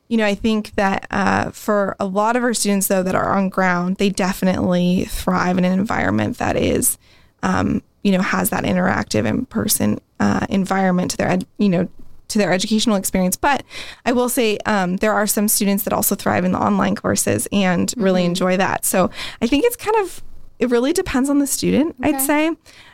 you 0.09 0.19
know, 0.19 0.27
I 0.27 0.35
think 0.35 0.75
that 0.75 1.07
uh, 1.11 1.51
for 1.51 1.97
a 1.99 2.05
lot 2.05 2.37
of 2.37 2.43
our 2.43 2.53
students, 2.53 2.89
though, 2.89 3.03
that 3.03 3.15
are 3.15 3.33
on 3.39 3.49
ground, 3.49 3.97
they 3.97 4.11
definitely 4.11 5.07
thrive 5.07 5.57
in 5.57 5.65
an 5.65 5.73
environment 5.73 6.37
that 6.37 6.57
is, 6.57 6.99
um, 7.43 7.83
you 8.03 8.13
know, 8.13 8.21
has 8.21 8.51
that 8.51 8.65
interactive 8.65 9.25
in 9.25 9.47
person 9.47 9.99
uh, 10.19 10.45
environment 10.51 11.13
to 11.13 11.17
their, 11.17 11.29
ed- 11.29 11.47
you 11.57 11.71
know, 11.71 11.89
to 12.29 12.39
their 12.39 12.53
educational 12.53 12.97
experience. 12.97 13.37
But 13.37 13.65
I 14.05 14.13
will 14.13 14.29
say 14.29 14.59
um, 14.67 14.99
there 14.99 15.15
are 15.15 15.27
some 15.27 15.49
students 15.49 15.85
that 15.85 15.95
also 15.95 16.15
thrive 16.15 16.45
in 16.45 16.53
the 16.53 16.59
online 16.59 16.97
courses 16.97 17.49
and 17.51 17.89
mm-hmm. 17.89 18.03
really 18.03 18.27
enjoy 18.27 18.59
that. 18.59 18.85
So 18.85 19.11
I 19.41 19.47
think 19.47 19.65
it's 19.65 19.77
kind 19.77 19.97
of, 19.97 20.23
it 20.61 20.71
really 20.71 20.93
depends 20.93 21.31
on 21.31 21.39
the 21.39 21.47
student, 21.47 21.97
okay. 22.01 22.15
I'd 22.15 22.21
say. 22.21 22.51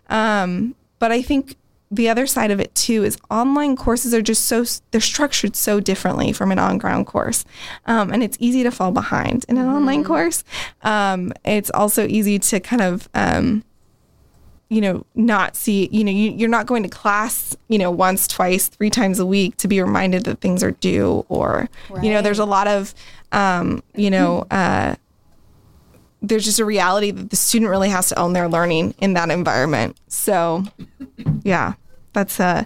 Um, 0.09 0.75
but 0.99 1.13
I 1.13 1.21
think 1.21 1.57
the 1.91 2.09
other 2.09 2.27
side 2.27 2.51
of 2.51 2.59
it 2.59 2.75
too 2.75 3.05
is 3.05 3.17
online 3.31 3.77
courses 3.77 4.13
are 4.13 4.23
just 4.23 4.47
so 4.47 4.65
they're 4.91 5.01
structured 5.01 5.55
so 5.55 5.79
differently 5.79 6.33
from 6.33 6.51
an 6.51 6.59
on-ground 6.59 7.07
course 7.07 7.45
um, 7.87 8.13
and 8.13 8.25
it's 8.25 8.37
easy 8.41 8.65
to 8.65 8.73
fall 8.73 8.91
behind 8.91 9.45
in 9.49 9.57
an 9.57 9.67
mm-hmm. 9.67 9.77
online 9.77 10.03
course 10.03 10.43
um, 10.83 11.33
it's 11.45 11.71
also 11.71 12.05
easy 12.09 12.41
to 12.41 12.59
kind 12.59 12.83
of 12.83 13.09
um, 13.15 13.63
you 14.69 14.81
know 14.81 15.07
not 15.15 15.55
see 15.55 15.89
you 15.93 16.03
know 16.03 16.11
you, 16.11 16.33
you're 16.33 16.49
not 16.49 16.67
going 16.67 16.83
to 16.83 16.89
class 16.89 17.57
you 17.69 17.79
know 17.79 17.91
once 17.91 18.27
twice 18.27 18.67
three 18.67 18.91
times 18.91 19.21
a 19.21 19.27
week 19.27 19.57
to 19.57 19.69
be 19.69 19.81
reminded 19.81 20.25
that 20.25 20.41
things 20.41 20.65
are 20.65 20.73
due 20.73 21.25
or 21.29 21.69
right. 21.89 22.03
you 22.03 22.11
know 22.11 22.21
there's 22.21 22.41
a 22.41 22.45
lot 22.45 22.67
of 22.67 22.95
um, 23.31 23.81
you 23.95 24.11
know 24.11 24.45
uh, 24.51 24.97
there's 26.29 26.45
just 26.45 26.59
a 26.59 26.65
reality 26.65 27.11
that 27.11 27.31
the 27.31 27.37
student 27.37 27.71
really 27.71 27.89
has 27.89 28.09
to 28.09 28.19
own 28.19 28.33
their 28.33 28.49
learning 28.49 28.95
in 28.99 29.15
that 29.15 29.31
environment. 29.31 29.97
So, 30.09 30.65
yeah, 31.43 31.75
that's 32.13 32.41
uh, 32.41 32.65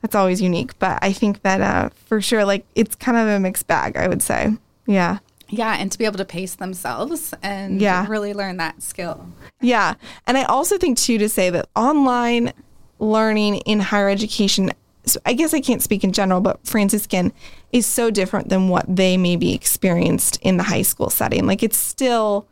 that's 0.00 0.14
always 0.14 0.40
unique. 0.40 0.78
But 0.78 0.98
I 1.02 1.12
think 1.12 1.42
that 1.42 1.60
uh, 1.60 1.90
for 2.06 2.20
sure, 2.20 2.44
like 2.44 2.64
it's 2.74 2.94
kind 2.94 3.16
of 3.16 3.28
a 3.28 3.38
mixed 3.40 3.66
bag. 3.66 3.96
I 3.96 4.08
would 4.08 4.22
say, 4.22 4.50
yeah. 4.86 5.18
Yeah, 5.48 5.76
and 5.78 5.92
to 5.92 5.98
be 5.98 6.06
able 6.06 6.16
to 6.16 6.24
pace 6.24 6.54
themselves 6.54 7.34
and 7.42 7.78
yeah. 7.78 8.06
really 8.08 8.32
learn 8.32 8.56
that 8.56 8.82
skill. 8.82 9.28
Yeah. 9.60 9.94
And 10.26 10.38
I 10.38 10.44
also 10.44 10.78
think, 10.78 10.96
too, 10.96 11.18
to 11.18 11.28
say 11.28 11.50
that 11.50 11.68
online 11.76 12.54
learning 12.98 13.56
in 13.56 13.80
higher 13.80 14.08
education, 14.08 14.70
so 15.04 15.20
I 15.26 15.34
guess 15.34 15.52
I 15.52 15.60
can't 15.60 15.82
speak 15.82 16.04
in 16.04 16.12
general, 16.12 16.40
but 16.40 16.66
Franciscan 16.66 17.34
is 17.70 17.84
so 17.84 18.10
different 18.10 18.48
than 18.48 18.70
what 18.70 18.86
they 18.88 19.18
maybe 19.18 19.54
experienced 19.54 20.38
in 20.40 20.56
the 20.56 20.62
high 20.62 20.80
school 20.80 21.10
setting. 21.10 21.46
Like 21.46 21.62
it's 21.62 21.76
still 21.76 22.46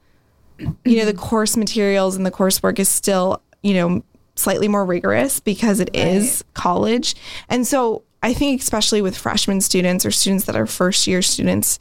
you 0.84 0.96
know, 0.96 1.04
the 1.04 1.14
course 1.14 1.56
materials 1.56 2.16
and 2.16 2.24
the 2.24 2.30
coursework 2.30 2.78
is 2.78 2.88
still, 2.88 3.42
you 3.62 3.74
know, 3.74 4.02
slightly 4.36 4.68
more 4.68 4.84
rigorous 4.84 5.40
because 5.40 5.80
it 5.80 5.90
right. 5.94 6.06
is 6.06 6.44
college. 6.54 7.14
And 7.48 7.66
so 7.66 8.02
I 8.22 8.34
think, 8.34 8.60
especially 8.60 9.02
with 9.02 9.16
freshman 9.16 9.60
students 9.60 10.04
or 10.04 10.10
students 10.10 10.44
that 10.46 10.56
are 10.56 10.66
first 10.66 11.06
year 11.06 11.22
students, 11.22 11.78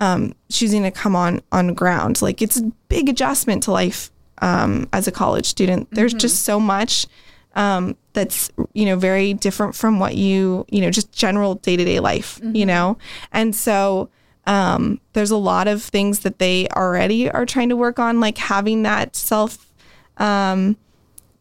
um, 0.00 0.34
choosing 0.50 0.82
to 0.82 0.90
come 0.90 1.14
on 1.14 1.42
on 1.52 1.74
ground, 1.74 2.22
like 2.22 2.42
it's 2.42 2.58
a 2.58 2.72
big 2.88 3.08
adjustment 3.08 3.62
to 3.64 3.72
life 3.72 4.10
um, 4.40 4.88
as 4.92 5.06
a 5.06 5.12
college 5.12 5.46
student. 5.46 5.88
There's 5.90 6.12
mm-hmm. 6.12 6.18
just 6.18 6.44
so 6.44 6.58
much 6.58 7.06
um, 7.54 7.96
that's 8.12 8.50
you 8.72 8.86
know 8.86 8.96
very 8.96 9.34
different 9.34 9.74
from 9.74 9.98
what 9.98 10.16
you 10.16 10.66
you 10.70 10.80
know 10.80 10.90
just 10.90 11.12
general 11.12 11.56
day 11.56 11.76
to 11.76 11.84
day 11.84 12.00
life, 12.00 12.40
mm-hmm. 12.40 12.56
you 12.56 12.66
know, 12.66 12.98
and 13.32 13.54
so 13.54 14.08
um, 14.46 15.00
there's 15.12 15.30
a 15.30 15.36
lot 15.36 15.68
of 15.68 15.82
things 15.82 16.20
that 16.20 16.38
they 16.38 16.68
already 16.68 17.30
are 17.30 17.46
trying 17.46 17.68
to 17.68 17.76
work 17.76 17.98
on, 17.98 18.20
like 18.20 18.38
having 18.38 18.82
that 18.82 19.14
self, 19.14 19.72
um, 20.18 20.76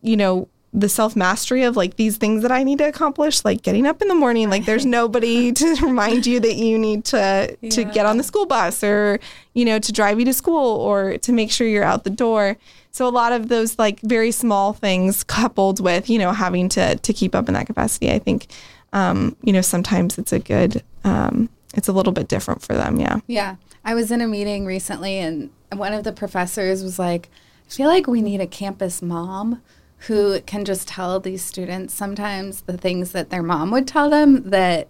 you 0.01 0.15
know, 0.15 0.47
the 0.73 0.87
self 0.87 1.15
mastery 1.15 1.63
of 1.63 1.75
like 1.75 1.97
these 1.97 2.17
things 2.17 2.43
that 2.43 2.51
I 2.51 2.63
need 2.63 2.77
to 2.77 2.87
accomplish, 2.87 3.43
like 3.43 3.61
getting 3.61 3.85
up 3.85 4.01
in 4.01 4.07
the 4.07 4.15
morning. 4.15 4.49
Like 4.49 4.65
there's 4.65 4.85
nobody 4.85 5.51
to 5.53 5.75
remind 5.81 6.25
you 6.25 6.39
that 6.39 6.55
you 6.55 6.77
need 6.77 7.05
to 7.05 7.57
yeah. 7.59 7.69
to 7.71 7.83
get 7.83 8.05
on 8.05 8.17
the 8.17 8.23
school 8.23 8.45
bus 8.45 8.83
or 8.83 9.19
you 9.53 9.65
know 9.65 9.79
to 9.79 9.91
drive 9.91 10.19
you 10.19 10.25
to 10.25 10.33
school 10.33 10.77
or 10.77 11.17
to 11.17 11.31
make 11.31 11.51
sure 11.51 11.67
you're 11.67 11.83
out 11.83 12.03
the 12.03 12.09
door. 12.09 12.57
So 12.91 13.07
a 13.07 13.09
lot 13.09 13.31
of 13.31 13.47
those 13.47 13.79
like 13.79 13.99
very 14.01 14.31
small 14.31 14.73
things 14.73 15.23
coupled 15.23 15.79
with 15.79 16.09
you 16.09 16.19
know 16.19 16.31
having 16.31 16.69
to 16.69 16.95
to 16.95 17.13
keep 17.13 17.35
up 17.35 17.47
in 17.47 17.53
that 17.55 17.67
capacity, 17.67 18.11
I 18.11 18.19
think 18.19 18.47
um, 18.93 19.35
you 19.43 19.51
know 19.51 19.61
sometimes 19.61 20.17
it's 20.17 20.31
a 20.31 20.39
good 20.39 20.83
um, 21.03 21.49
it's 21.73 21.87
a 21.87 21.93
little 21.93 22.13
bit 22.13 22.27
different 22.27 22.61
for 22.61 22.73
them. 22.73 22.99
Yeah. 22.99 23.19
Yeah. 23.27 23.55
I 23.83 23.93
was 23.93 24.11
in 24.11 24.21
a 24.21 24.27
meeting 24.27 24.65
recently 24.65 25.17
and 25.17 25.49
one 25.71 25.93
of 25.93 26.03
the 26.03 26.11
professors 26.11 26.83
was 26.83 26.99
like, 26.99 27.29
I 27.67 27.69
feel 27.69 27.87
like 27.87 28.07
we 28.07 28.21
need 28.21 28.41
a 28.41 28.47
campus 28.47 29.01
mom 29.01 29.61
who 30.07 30.41
can 30.41 30.65
just 30.65 30.87
tell 30.87 31.19
these 31.19 31.43
students 31.43 31.93
sometimes 31.93 32.61
the 32.61 32.77
things 32.77 33.11
that 33.11 33.29
their 33.29 33.43
mom 33.43 33.71
would 33.71 33.87
tell 33.87 34.09
them 34.09 34.49
that 34.49 34.87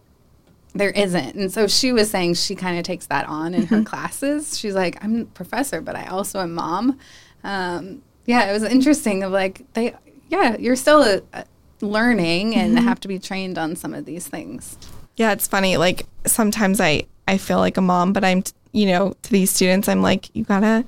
there 0.74 0.92
isn't. 0.92 1.36
And 1.36 1.52
so 1.52 1.68
she 1.68 1.92
was 1.92 2.10
saying 2.10 2.36
she 2.36 2.56
kind 2.56 2.78
of 2.78 2.84
takes 2.84 3.08
that 3.08 3.28
on 3.28 3.54
in 3.54 3.66
her 3.68 3.78
mm-hmm. 3.78 3.84
classes. 3.84 4.58
She's 4.58 4.74
like, 4.74 5.04
I'm 5.04 5.22
a 5.22 5.26
professor, 5.26 5.82
but 5.82 5.96
I 5.96 6.06
also 6.06 6.40
am 6.40 6.54
mom. 6.54 6.98
Um, 7.44 8.02
yeah, 8.26 8.50
it 8.50 8.54
was 8.54 8.64
interesting 8.64 9.24
of 9.24 9.32
like, 9.32 9.66
they, 9.74 9.94
yeah, 10.30 10.56
you're 10.58 10.78
still 10.78 11.04
a, 11.04 11.22
a 11.34 11.46
learning 11.82 12.56
and 12.56 12.78
mm-hmm. 12.78 12.88
have 12.88 13.02
to 13.02 13.08
be 13.10 13.20
trained 13.20 13.58
on 13.58 13.76
some 13.76 13.94
of 13.94 14.06
these 14.06 14.28
things. 14.28 14.78
Yeah, 15.16 15.32
it's 15.34 15.48
funny. 15.48 15.78
Like 15.78 16.06
sometimes 16.26 16.80
I 16.80 17.06
I 17.28 17.38
feel 17.38 17.60
like 17.60 17.78
a 17.78 17.82
mom, 17.82 18.14
but 18.14 18.24
I'm 18.24 18.44
you 18.72 18.88
know 18.88 19.14
to 19.22 19.32
these 19.32 19.52
students 19.52 19.88
I'm 19.88 20.02
like 20.02 20.34
you 20.36 20.44
gotta 20.44 20.86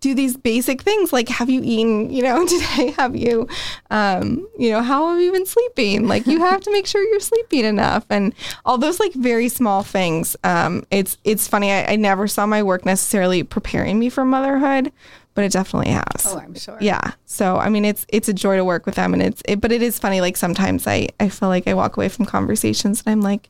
do 0.00 0.14
these 0.14 0.36
basic 0.36 0.82
things 0.82 1.12
like 1.12 1.28
have 1.28 1.48
you 1.48 1.60
eaten 1.64 2.10
you 2.10 2.22
know 2.22 2.46
today 2.46 2.92
have 2.92 3.16
you 3.16 3.48
um, 3.90 4.46
you 4.58 4.70
know 4.70 4.82
how 4.82 5.10
have 5.10 5.20
you 5.20 5.32
been 5.32 5.46
sleeping 5.46 6.06
like 6.06 6.26
you 6.26 6.38
have 6.38 6.60
to 6.60 6.70
make 6.70 6.86
sure 6.86 7.02
you're 7.02 7.20
sleeping 7.20 7.64
enough 7.64 8.04
and 8.10 8.34
all 8.64 8.78
those 8.78 9.00
like 9.00 9.12
very 9.14 9.48
small 9.48 9.82
things 9.82 10.36
um, 10.44 10.84
it's 10.90 11.18
it's 11.24 11.48
funny 11.48 11.72
I, 11.72 11.92
I 11.92 11.96
never 11.96 12.28
saw 12.28 12.46
my 12.46 12.62
work 12.62 12.84
necessarily 12.84 13.42
preparing 13.42 13.98
me 13.98 14.08
for 14.08 14.24
motherhood 14.24 14.92
but 15.36 15.44
it 15.44 15.52
definitely 15.52 15.92
has. 15.92 16.26
Oh, 16.26 16.38
I'm 16.38 16.54
sure. 16.54 16.78
Yeah. 16.80 17.12
So 17.26 17.58
I 17.58 17.68
mean, 17.68 17.84
it's 17.84 18.04
it's 18.08 18.28
a 18.28 18.32
joy 18.32 18.56
to 18.56 18.64
work 18.64 18.86
with 18.86 18.96
them, 18.96 19.12
and 19.12 19.22
it's 19.22 19.42
it, 19.44 19.60
but 19.60 19.70
it 19.70 19.82
is 19.82 19.98
funny. 19.98 20.20
Like 20.20 20.36
sometimes 20.36 20.88
I 20.88 21.08
I 21.20 21.28
feel 21.28 21.50
like 21.50 21.68
I 21.68 21.74
walk 21.74 21.96
away 21.96 22.08
from 22.08 22.24
conversations 22.24 23.02
and 23.06 23.12
I'm 23.12 23.20
like, 23.20 23.48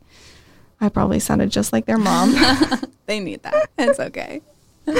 I 0.80 0.90
probably 0.90 1.20
sounded 1.20 1.50
just 1.50 1.72
like 1.72 1.86
their 1.86 1.96
mom. 1.96 2.34
they 3.06 3.20
need 3.20 3.42
that. 3.44 3.70
It's 3.78 4.00
okay. 4.00 4.42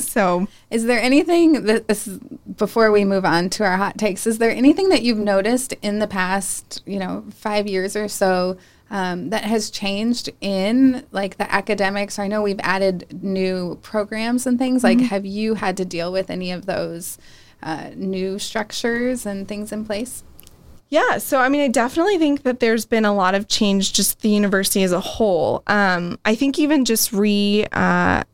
so, 0.00 0.48
is 0.70 0.84
there 0.84 1.00
anything 1.00 1.64
that 1.64 1.88
this 1.88 2.08
is, 2.08 2.18
before 2.56 2.90
we 2.90 3.04
move 3.04 3.24
on 3.24 3.50
to 3.50 3.64
our 3.64 3.76
hot 3.76 3.96
takes? 3.98 4.26
Is 4.26 4.38
there 4.38 4.50
anything 4.50 4.88
that 4.88 5.02
you've 5.02 5.18
noticed 5.18 5.74
in 5.82 5.98
the 5.98 6.06
past, 6.06 6.82
you 6.86 6.98
know, 6.98 7.24
five 7.30 7.66
years 7.66 7.96
or 7.96 8.08
so 8.08 8.56
um, 8.90 9.30
that 9.30 9.44
has 9.44 9.70
changed 9.70 10.30
in 10.40 11.06
like 11.10 11.36
the 11.36 11.50
academics? 11.52 12.18
I 12.18 12.28
know 12.28 12.42
we've 12.42 12.60
added 12.60 13.22
new 13.22 13.78
programs 13.82 14.46
and 14.46 14.58
things. 14.58 14.82
Mm-hmm. 14.82 15.00
Like, 15.00 15.10
have 15.10 15.26
you 15.26 15.54
had 15.54 15.76
to 15.76 15.84
deal 15.84 16.12
with 16.12 16.30
any 16.30 16.50
of 16.50 16.66
those 16.66 17.18
uh, 17.62 17.90
new 17.94 18.38
structures 18.38 19.26
and 19.26 19.46
things 19.46 19.72
in 19.72 19.84
place? 19.84 20.24
Yeah, 20.90 21.18
so 21.18 21.38
I 21.38 21.50
mean, 21.50 21.60
I 21.60 21.68
definitely 21.68 22.16
think 22.16 22.44
that 22.44 22.60
there's 22.60 22.86
been 22.86 23.04
a 23.04 23.14
lot 23.14 23.34
of 23.34 23.46
change, 23.46 23.92
just 23.92 24.22
the 24.22 24.30
university 24.30 24.82
as 24.82 24.92
a 24.92 25.00
whole. 25.00 25.62
Um, 25.66 26.18
I 26.24 26.34
think 26.34 26.58
even 26.58 26.86
just 26.86 27.12
re 27.12 27.66
uh, 27.72 28.24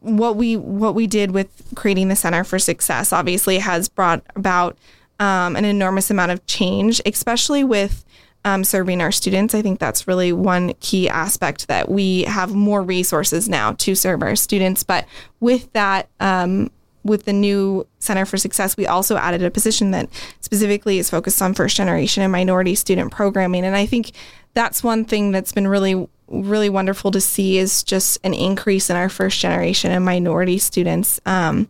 what 0.00 0.36
we 0.36 0.56
what 0.56 0.94
we 0.94 1.06
did 1.06 1.32
with 1.32 1.72
creating 1.74 2.08
the 2.08 2.16
Center 2.16 2.42
for 2.42 2.58
Success 2.58 3.12
obviously 3.12 3.58
has 3.58 3.88
brought 3.88 4.22
about 4.34 4.78
um, 5.20 5.56
an 5.56 5.66
enormous 5.66 6.10
amount 6.10 6.30
of 6.30 6.46
change, 6.46 7.02
especially 7.04 7.64
with 7.64 8.04
um, 8.48 8.64
serving 8.64 9.02
our 9.02 9.12
students. 9.12 9.54
I 9.54 9.60
think 9.60 9.78
that's 9.78 10.08
really 10.08 10.32
one 10.32 10.72
key 10.80 11.08
aspect 11.08 11.68
that 11.68 11.90
we 11.90 12.22
have 12.22 12.54
more 12.54 12.82
resources 12.82 13.48
now 13.48 13.72
to 13.72 13.94
serve 13.94 14.22
our 14.22 14.36
students. 14.36 14.82
But 14.82 15.06
with 15.40 15.70
that, 15.74 16.08
um, 16.18 16.70
with 17.04 17.24
the 17.24 17.32
new 17.32 17.86
Center 17.98 18.24
for 18.24 18.38
Success, 18.38 18.76
we 18.76 18.86
also 18.86 19.16
added 19.16 19.42
a 19.42 19.50
position 19.50 19.90
that 19.90 20.08
specifically 20.40 20.98
is 20.98 21.10
focused 21.10 21.42
on 21.42 21.52
first 21.52 21.76
generation 21.76 22.22
and 22.22 22.32
minority 22.32 22.74
student 22.74 23.12
programming. 23.12 23.64
And 23.64 23.76
I 23.76 23.84
think 23.84 24.12
that's 24.54 24.82
one 24.82 25.04
thing 25.04 25.30
that's 25.30 25.52
been 25.52 25.68
really, 25.68 26.08
really 26.28 26.70
wonderful 26.70 27.10
to 27.10 27.20
see 27.20 27.58
is 27.58 27.82
just 27.82 28.18
an 28.24 28.32
increase 28.32 28.88
in 28.88 28.96
our 28.96 29.10
first 29.10 29.40
generation 29.40 29.90
and 29.92 30.04
minority 30.04 30.58
students. 30.58 31.20
Um, 31.26 31.68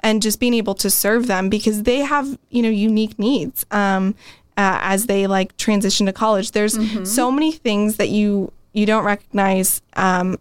and 0.00 0.22
just 0.22 0.38
being 0.38 0.54
able 0.54 0.76
to 0.76 0.90
serve 0.90 1.26
them 1.26 1.48
because 1.48 1.82
they 1.82 1.98
have, 1.98 2.38
you 2.50 2.62
know, 2.62 2.68
unique 2.68 3.18
needs. 3.18 3.66
Um, 3.72 4.14
uh, 4.58 4.80
as 4.82 5.06
they 5.06 5.28
like 5.28 5.56
transition 5.56 6.04
to 6.06 6.12
college, 6.12 6.50
there's 6.50 6.76
mm-hmm. 6.76 7.04
so 7.04 7.30
many 7.30 7.52
things 7.52 7.96
that 7.96 8.08
you 8.08 8.52
you 8.72 8.84
don't 8.86 9.04
recognize 9.04 9.80
um, 9.94 10.36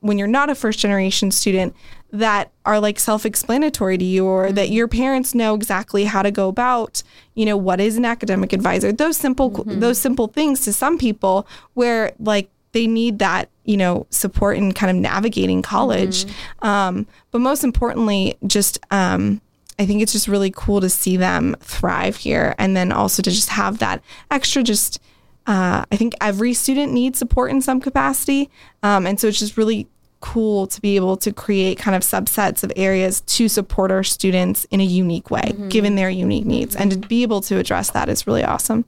when 0.00 0.16
you're 0.16 0.26
not 0.26 0.48
a 0.48 0.54
first 0.54 0.78
generation 0.78 1.30
student 1.30 1.74
that 2.10 2.50
are 2.64 2.80
like 2.80 2.98
self-explanatory 2.98 3.98
to 3.98 4.04
you 4.04 4.24
or 4.24 4.46
mm-hmm. 4.46 4.54
that 4.54 4.70
your 4.70 4.88
parents 4.88 5.34
know 5.34 5.54
exactly 5.54 6.04
how 6.04 6.22
to 6.22 6.30
go 6.30 6.48
about 6.48 7.02
you 7.34 7.44
know 7.44 7.56
what 7.56 7.80
is 7.80 7.98
an 7.98 8.06
academic 8.06 8.54
advisor 8.54 8.92
those 8.92 9.18
simple 9.18 9.50
mm-hmm. 9.50 9.78
those 9.78 9.98
simple 9.98 10.26
things 10.28 10.62
to 10.62 10.72
some 10.72 10.96
people 10.96 11.46
where 11.74 12.12
like 12.18 12.48
they 12.72 12.86
need 12.86 13.18
that 13.18 13.50
you 13.64 13.76
know 13.76 14.06
support 14.08 14.56
in 14.56 14.72
kind 14.72 14.90
of 14.90 14.96
navigating 14.96 15.60
college 15.60 16.24
mm-hmm. 16.24 16.66
um, 16.66 17.06
but 17.30 17.40
most 17.42 17.62
importantly 17.62 18.38
just 18.46 18.78
um, 18.90 19.42
i 19.78 19.86
think 19.86 20.02
it's 20.02 20.12
just 20.12 20.28
really 20.28 20.52
cool 20.54 20.80
to 20.80 20.88
see 20.88 21.16
them 21.16 21.56
thrive 21.60 22.16
here 22.16 22.54
and 22.58 22.76
then 22.76 22.92
also 22.92 23.22
to 23.22 23.30
just 23.30 23.48
have 23.48 23.78
that 23.78 24.02
extra 24.30 24.62
just 24.62 25.00
uh, 25.48 25.82
I 25.90 25.96
think 25.96 26.14
every 26.20 26.52
student 26.52 26.92
needs 26.92 27.18
support 27.18 27.50
in 27.50 27.62
some 27.62 27.80
capacity. 27.80 28.50
Um, 28.82 29.06
and 29.06 29.18
so 29.18 29.28
it's 29.28 29.38
just 29.38 29.56
really 29.56 29.88
cool 30.20 30.66
to 30.66 30.80
be 30.80 30.96
able 30.96 31.16
to 31.16 31.32
create 31.32 31.78
kind 31.78 31.94
of 31.94 32.02
subsets 32.02 32.62
of 32.62 32.72
areas 32.76 33.20
to 33.22 33.48
support 33.48 33.90
our 33.90 34.02
students 34.02 34.66
in 34.70 34.80
a 34.80 34.84
unique 34.84 35.30
way, 35.30 35.40
mm-hmm. 35.40 35.68
given 35.68 35.94
their 35.94 36.10
unique 36.10 36.44
needs. 36.44 36.76
And 36.76 36.90
to 36.90 36.98
be 36.98 37.22
able 37.22 37.40
to 37.42 37.56
address 37.56 37.90
that 37.92 38.10
is 38.10 38.26
really 38.26 38.44
awesome. 38.44 38.84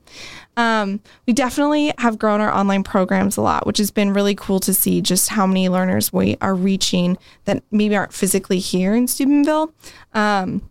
Um, 0.55 0.99
we 1.25 1.33
definitely 1.33 1.93
have 1.97 2.19
grown 2.19 2.41
our 2.41 2.53
online 2.53 2.83
programs 2.83 3.37
a 3.37 3.41
lot, 3.41 3.65
which 3.65 3.77
has 3.77 3.89
been 3.89 4.13
really 4.13 4.35
cool 4.35 4.59
to 4.59 4.73
see 4.73 5.01
just 5.01 5.29
how 5.29 5.47
many 5.47 5.67
learners 5.69 6.13
we 6.13 6.37
are 6.41 6.53
reaching 6.53 7.17
that 7.45 7.63
maybe 7.71 7.95
aren't 7.95 8.13
physically 8.13 8.59
here 8.59 8.93
in 8.93 9.07
Steubenville. 9.07 9.73
Um, 10.13 10.69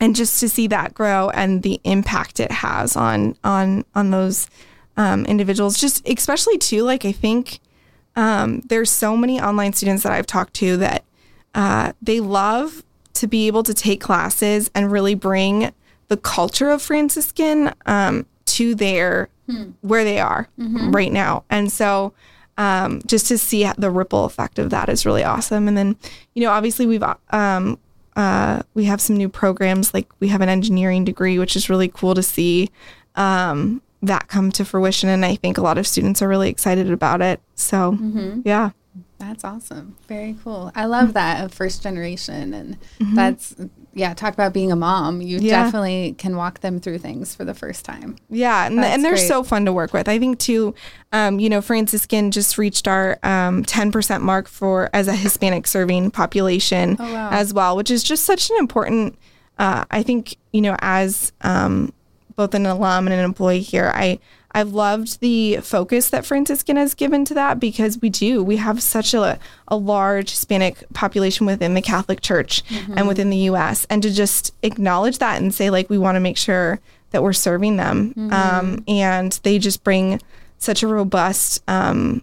and 0.00 0.16
just 0.16 0.40
to 0.40 0.48
see 0.48 0.66
that 0.68 0.94
grow 0.94 1.28
and 1.30 1.62
the 1.62 1.80
impact 1.84 2.40
it 2.40 2.50
has 2.50 2.96
on 2.96 3.36
on 3.44 3.84
on 3.94 4.10
those 4.10 4.48
um, 4.96 5.24
individuals, 5.26 5.78
just 5.78 6.06
especially 6.08 6.58
too, 6.58 6.82
like 6.82 7.04
I 7.04 7.12
think 7.12 7.60
um, 8.16 8.60
there's 8.60 8.90
so 8.90 9.16
many 9.16 9.40
online 9.40 9.72
students 9.72 10.02
that 10.02 10.12
I've 10.12 10.26
talked 10.26 10.54
to 10.54 10.76
that 10.78 11.04
uh, 11.54 11.92
they 12.02 12.20
love 12.20 12.82
to 13.14 13.26
be 13.26 13.46
able 13.46 13.62
to 13.62 13.74
take 13.74 14.00
classes 14.00 14.70
and 14.74 14.90
really 14.90 15.14
bring 15.14 15.72
the 16.08 16.16
culture 16.16 16.70
of 16.70 16.82
Franciscan 16.82 17.72
um, 17.86 18.26
to 18.46 18.74
their 18.74 19.28
hmm. 19.48 19.70
where 19.80 20.04
they 20.04 20.18
are 20.18 20.48
mm-hmm. 20.58 20.90
right 20.90 21.12
now. 21.12 21.44
And 21.50 21.70
so 21.70 22.12
um, 22.58 23.00
just 23.06 23.26
to 23.28 23.38
see 23.38 23.70
the 23.78 23.90
ripple 23.90 24.24
effect 24.24 24.58
of 24.58 24.70
that 24.70 24.88
is 24.88 25.06
really 25.06 25.24
awesome. 25.24 25.68
And 25.68 25.76
then, 25.76 25.96
you 26.34 26.42
know, 26.42 26.50
obviously 26.50 26.86
we've 26.86 27.04
um, 27.30 27.78
uh, 28.16 28.62
we 28.74 28.84
have 28.84 29.00
some 29.00 29.16
new 29.16 29.28
programs 29.28 29.94
like 29.94 30.08
we 30.20 30.28
have 30.28 30.40
an 30.40 30.48
engineering 30.48 31.04
degree, 31.04 31.38
which 31.38 31.56
is 31.56 31.70
really 31.70 31.88
cool 31.88 32.14
to 32.14 32.22
see 32.22 32.70
um, 33.14 33.82
that 34.02 34.28
come 34.28 34.50
to 34.52 34.64
fruition. 34.64 35.08
And 35.08 35.24
I 35.24 35.36
think 35.36 35.58
a 35.58 35.62
lot 35.62 35.78
of 35.78 35.86
students 35.86 36.22
are 36.22 36.28
really 36.28 36.48
excited 36.48 36.90
about 36.90 37.22
it. 37.22 37.40
So, 37.54 37.92
mm-hmm. 37.92 38.40
yeah. 38.44 38.70
That's 39.18 39.44
awesome. 39.44 39.96
Very 40.08 40.36
cool. 40.42 40.72
I 40.74 40.86
love 40.86 41.12
that 41.12 41.44
of 41.44 41.52
first 41.52 41.82
generation. 41.82 42.54
And 42.54 42.80
mm-hmm. 42.98 43.14
that's, 43.14 43.54
yeah, 43.92 44.14
talk 44.14 44.34
about 44.34 44.52
being 44.52 44.70
a 44.70 44.76
mom. 44.76 45.20
You 45.20 45.38
yeah. 45.38 45.64
definitely 45.64 46.14
can 46.18 46.36
walk 46.36 46.60
them 46.60 46.80
through 46.80 46.98
things 46.98 47.34
for 47.34 47.44
the 47.44 47.54
first 47.54 47.84
time. 47.84 48.16
Yeah. 48.28 48.66
And, 48.66 48.78
and 48.78 49.04
they're 49.04 49.14
great. 49.14 49.26
so 49.26 49.42
fun 49.42 49.64
to 49.64 49.72
work 49.72 49.92
with. 49.92 50.08
I 50.08 50.18
think, 50.18 50.38
too, 50.38 50.74
um, 51.12 51.40
you 51.40 51.48
know, 51.48 51.60
Franciscan 51.60 52.30
just 52.30 52.56
reached 52.56 52.86
our 52.86 53.18
um, 53.22 53.64
10% 53.64 54.22
mark 54.22 54.48
for 54.48 54.90
as 54.92 55.08
a 55.08 55.14
Hispanic 55.14 55.66
serving 55.66 56.12
population 56.12 56.96
oh, 57.00 57.12
wow. 57.12 57.30
as 57.32 57.52
well, 57.52 57.76
which 57.76 57.90
is 57.90 58.04
just 58.04 58.24
such 58.24 58.50
an 58.50 58.56
important, 58.58 59.18
uh, 59.58 59.84
I 59.90 60.02
think, 60.02 60.36
you 60.52 60.60
know, 60.60 60.76
as, 60.80 61.32
um, 61.40 61.92
both 62.36 62.54
an 62.54 62.66
alum 62.66 63.06
and 63.06 63.14
an 63.14 63.24
employee 63.24 63.60
here, 63.60 63.92
I 63.94 64.18
I've 64.52 64.72
loved 64.72 65.20
the 65.20 65.58
focus 65.58 66.10
that 66.10 66.26
Franciscan 66.26 66.76
has 66.76 66.94
given 66.94 67.24
to 67.26 67.34
that 67.34 67.60
because 67.60 68.00
we 68.00 68.10
do. 68.10 68.42
We 68.42 68.56
have 68.56 68.82
such 68.82 69.14
a, 69.14 69.38
a 69.68 69.76
large 69.76 70.30
Hispanic 70.30 70.84
population 70.92 71.46
within 71.46 71.74
the 71.74 71.82
Catholic 71.82 72.20
Church 72.20 72.64
mm-hmm. 72.64 72.98
and 72.98 73.06
within 73.06 73.30
the 73.30 73.36
US. 73.50 73.86
And 73.88 74.02
to 74.02 74.10
just 74.12 74.54
acknowledge 74.62 75.18
that 75.18 75.40
and 75.40 75.54
say, 75.54 75.70
like, 75.70 75.88
we 75.88 75.98
want 75.98 76.16
to 76.16 76.20
make 76.20 76.36
sure 76.36 76.80
that 77.10 77.22
we're 77.22 77.32
serving 77.32 77.76
them. 77.76 78.10
Mm-hmm. 78.14 78.32
Um, 78.32 78.84
and 78.88 79.38
they 79.42 79.58
just 79.58 79.84
bring 79.84 80.20
such 80.58 80.82
a 80.82 80.86
robust 80.88 81.62
um, 81.68 82.22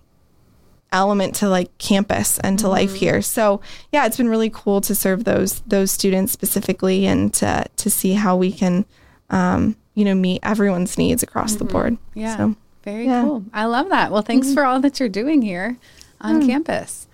element 0.92 1.36
to 1.36 1.50
like 1.50 1.76
campus 1.78 2.40
and 2.40 2.58
to 2.60 2.66
mm-hmm. 2.66 2.72
life 2.72 2.96
here. 2.96 3.22
So 3.22 3.62
yeah, 3.92 4.06
it's 4.06 4.18
been 4.18 4.30
really 4.30 4.50
cool 4.50 4.82
to 4.82 4.96
serve 4.96 5.24
those 5.24 5.62
those 5.62 5.92
students 5.92 6.32
specifically 6.32 7.06
and 7.06 7.34
to 7.36 7.66
to 7.76 7.90
see 7.90 8.14
how 8.14 8.36
we 8.36 8.52
can 8.52 8.86
um, 9.30 9.76
you 9.98 10.06
know, 10.06 10.14
meet 10.14 10.40
everyone's 10.44 10.96
needs 10.96 11.24
across 11.24 11.56
mm-hmm. 11.56 11.66
the 11.66 11.74
board. 11.74 11.98
Yeah. 12.14 12.38
So, 12.38 12.56
Very 12.84 13.08
yeah. 13.08 13.24
cool. 13.24 13.44
I 13.52 13.66
love 13.66 13.90
that. 13.90 14.12
Well, 14.12 14.22
thanks 14.22 14.46
mm-hmm. 14.46 14.54
for 14.54 14.64
all 14.64 14.80
that 14.82 15.00
you're 15.00 15.10
doing 15.10 15.42
here 15.42 15.76
on 16.22 16.44
mm. 16.44 16.46
campus. 16.46 17.08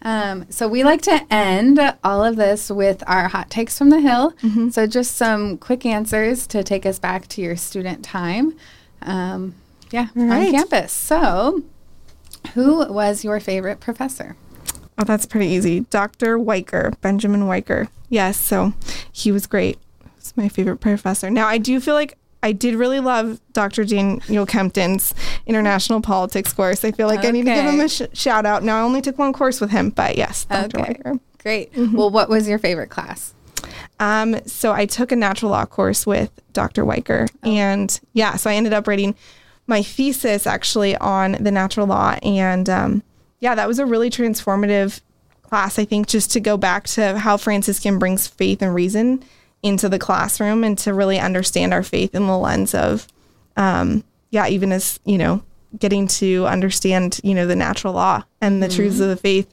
Um, 0.00 0.46
so 0.48 0.66
we 0.66 0.82
like 0.82 1.02
to 1.02 1.26
end 1.30 1.78
all 2.02 2.24
of 2.24 2.36
this 2.36 2.70
with 2.70 3.04
our 3.06 3.28
hot 3.28 3.50
takes 3.50 3.76
from 3.76 3.90
the 3.90 4.00
hill. 4.00 4.32
Mm-hmm. 4.42 4.70
So 4.70 4.86
just 4.86 5.18
some 5.18 5.58
quick 5.58 5.84
answers 5.84 6.46
to 6.46 6.64
take 6.64 6.86
us 6.86 6.98
back 6.98 7.28
to 7.28 7.42
your 7.42 7.56
student 7.56 8.02
time. 8.02 8.56
Um, 9.02 9.54
yeah, 9.90 10.08
right. 10.14 10.46
on 10.46 10.50
campus. 10.52 10.92
So, 10.92 11.62
who 12.54 12.90
was 12.90 13.22
your 13.22 13.38
favorite 13.38 13.80
professor? 13.80 14.36
Oh, 14.96 15.04
that's 15.04 15.26
pretty 15.26 15.48
easy. 15.48 15.80
Dr. 15.80 16.38
Wiker, 16.38 16.94
Benjamin 17.02 17.46
Wiker. 17.46 17.88
Yes, 18.08 18.38
so 18.40 18.72
he 19.12 19.30
was 19.30 19.46
great. 19.46 19.78
He's 20.16 20.34
my 20.36 20.48
favorite 20.48 20.78
professor. 20.78 21.28
Now, 21.28 21.46
I 21.46 21.58
do 21.58 21.80
feel 21.80 21.94
like 21.94 22.16
I 22.42 22.52
did 22.52 22.74
really 22.74 23.00
love 23.00 23.40
Dr. 23.52 23.84
Daniel 23.84 24.46
Kempton's 24.46 25.14
international 25.46 26.00
politics 26.00 26.52
course. 26.52 26.84
I 26.84 26.92
feel 26.92 27.06
like 27.06 27.20
okay. 27.20 27.28
I 27.28 27.30
need 27.32 27.46
to 27.46 27.54
give 27.54 27.64
him 27.64 27.80
a 27.80 27.88
sh- 27.88 28.02
shout 28.12 28.46
out. 28.46 28.62
Now, 28.62 28.78
I 28.78 28.82
only 28.82 29.02
took 29.02 29.18
one 29.18 29.32
course 29.32 29.60
with 29.60 29.70
him, 29.70 29.90
but 29.90 30.16
yes, 30.16 30.46
Dr. 30.46 30.80
Okay. 30.80 31.00
Great. 31.38 31.72
Mm-hmm. 31.72 31.96
Well, 31.96 32.10
what 32.10 32.28
was 32.28 32.48
your 32.48 32.58
favorite 32.58 32.90
class? 32.90 33.34
Um, 33.98 34.40
so 34.46 34.72
I 34.72 34.86
took 34.86 35.12
a 35.12 35.16
natural 35.16 35.50
law 35.50 35.66
course 35.66 36.06
with 36.06 36.30
Dr. 36.52 36.84
Wiker. 36.84 37.26
Oh. 37.42 37.50
And 37.50 38.00
yeah, 38.12 38.36
so 38.36 38.50
I 38.50 38.54
ended 38.54 38.72
up 38.72 38.86
writing 38.86 39.14
my 39.66 39.82
thesis 39.82 40.46
actually 40.46 40.96
on 40.96 41.32
the 41.32 41.50
natural 41.50 41.86
law. 41.86 42.16
And 42.22 42.68
um, 42.68 43.02
yeah, 43.40 43.54
that 43.54 43.68
was 43.68 43.78
a 43.78 43.86
really 43.86 44.10
transformative 44.10 45.00
class, 45.42 45.78
I 45.78 45.84
think, 45.84 46.06
just 46.06 46.30
to 46.32 46.40
go 46.40 46.56
back 46.56 46.86
to 46.88 47.18
how 47.18 47.36
Franciscan 47.36 47.98
brings 47.98 48.26
faith 48.26 48.62
and 48.62 48.74
reason 48.74 49.22
into 49.62 49.88
the 49.88 49.98
classroom 49.98 50.64
and 50.64 50.76
to 50.78 50.94
really 50.94 51.18
understand 51.18 51.72
our 51.74 51.82
faith 51.82 52.14
in 52.14 52.26
the 52.26 52.36
lens 52.36 52.74
of, 52.74 53.06
um, 53.56 54.04
yeah, 54.30 54.48
even 54.48 54.72
as, 54.72 55.00
you 55.04 55.18
know, 55.18 55.42
getting 55.78 56.06
to 56.06 56.46
understand, 56.46 57.20
you 57.22 57.34
know, 57.34 57.46
the 57.46 57.56
natural 57.56 57.92
law 57.92 58.22
and 58.40 58.62
the 58.62 58.66
mm-hmm. 58.66 58.76
truths 58.76 59.00
of 59.00 59.08
the 59.08 59.16
faith 59.16 59.52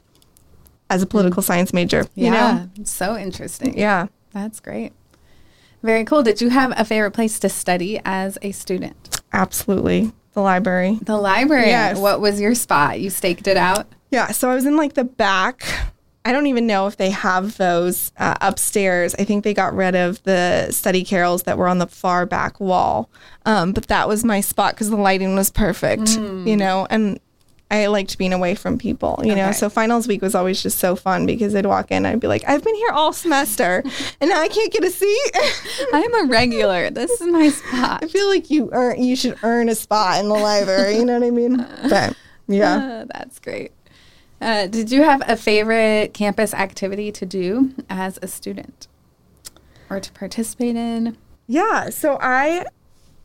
as 0.90 1.02
a 1.02 1.06
political 1.06 1.42
mm-hmm. 1.42 1.52
science 1.52 1.72
major. 1.72 2.06
Yeah, 2.14 2.26
you 2.26 2.30
know? 2.30 2.84
so 2.84 3.16
interesting. 3.16 3.78
Yeah. 3.78 4.08
That's 4.32 4.60
great. 4.60 4.92
Very 5.82 6.04
cool. 6.04 6.22
Did 6.22 6.40
you 6.40 6.50
have 6.50 6.72
a 6.76 6.84
favorite 6.84 7.12
place 7.12 7.38
to 7.40 7.48
study 7.48 8.00
as 8.04 8.36
a 8.42 8.52
student? 8.52 9.20
Absolutely. 9.32 10.12
The 10.32 10.40
library. 10.40 10.98
The 11.02 11.16
library. 11.16 11.68
Yes. 11.68 11.98
What 11.98 12.20
was 12.20 12.40
your 12.40 12.54
spot? 12.54 13.00
You 13.00 13.10
staked 13.10 13.46
it 13.46 13.56
out? 13.56 13.86
Yeah. 14.10 14.28
So 14.28 14.50
I 14.50 14.54
was 14.54 14.66
in 14.66 14.76
like 14.76 14.94
the 14.94 15.04
back 15.04 15.64
I 16.28 16.32
don't 16.32 16.46
even 16.46 16.66
know 16.66 16.86
if 16.86 16.98
they 16.98 17.08
have 17.08 17.56
those 17.56 18.12
uh, 18.18 18.34
upstairs. 18.42 19.14
I 19.14 19.24
think 19.24 19.44
they 19.44 19.54
got 19.54 19.74
rid 19.74 19.94
of 19.94 20.22
the 20.24 20.70
study 20.72 21.02
carrels 21.02 21.44
that 21.44 21.56
were 21.56 21.66
on 21.66 21.78
the 21.78 21.86
far 21.86 22.26
back 22.26 22.60
wall. 22.60 23.08
Um, 23.46 23.72
but 23.72 23.86
that 23.86 24.08
was 24.08 24.26
my 24.26 24.42
spot 24.42 24.74
because 24.74 24.90
the 24.90 24.96
lighting 24.96 25.34
was 25.34 25.48
perfect, 25.48 26.02
mm. 26.02 26.46
you 26.46 26.54
know, 26.54 26.86
and 26.90 27.18
I 27.70 27.86
liked 27.86 28.18
being 28.18 28.34
away 28.34 28.54
from 28.56 28.76
people, 28.76 29.18
you 29.22 29.32
okay. 29.32 29.40
know. 29.40 29.52
So 29.52 29.70
finals 29.70 30.06
week 30.06 30.20
was 30.20 30.34
always 30.34 30.62
just 30.62 30.78
so 30.78 30.96
fun 30.96 31.24
because 31.24 31.54
I'd 31.54 31.64
walk 31.64 31.90
in, 31.90 32.04
I'd 32.04 32.20
be 32.20 32.26
like, 32.26 32.44
I've 32.46 32.62
been 32.62 32.74
here 32.74 32.90
all 32.90 33.14
semester, 33.14 33.82
and 34.20 34.28
now 34.28 34.38
I 34.38 34.48
can't 34.48 34.70
get 34.70 34.84
a 34.84 34.90
seat. 34.90 35.30
I'm 35.94 36.14
a 36.26 36.26
regular. 36.28 36.90
This 36.90 37.10
is 37.22 37.26
my 37.26 37.48
spot. 37.48 38.04
I 38.04 38.06
feel 38.06 38.28
like 38.28 38.50
you 38.50 38.68
earn, 38.72 39.02
you 39.02 39.16
should 39.16 39.38
earn 39.42 39.70
a 39.70 39.74
spot 39.74 40.20
in 40.20 40.28
the 40.28 40.34
library. 40.34 40.96
You 40.96 41.06
know 41.06 41.18
what 41.18 41.26
I 41.26 41.30
mean? 41.30 41.66
But 41.88 42.14
yeah, 42.48 42.76
uh, 42.76 43.04
that's 43.12 43.38
great. 43.38 43.72
Uh, 44.40 44.66
did 44.66 44.90
you 44.90 45.02
have 45.02 45.22
a 45.26 45.36
favorite 45.36 46.14
campus 46.14 46.54
activity 46.54 47.10
to 47.12 47.26
do 47.26 47.74
as 47.90 48.18
a 48.22 48.28
student 48.28 48.86
or 49.90 50.00
to 50.00 50.12
participate 50.12 50.76
in? 50.76 51.16
Yeah, 51.46 51.90
so 51.90 52.18
I, 52.20 52.64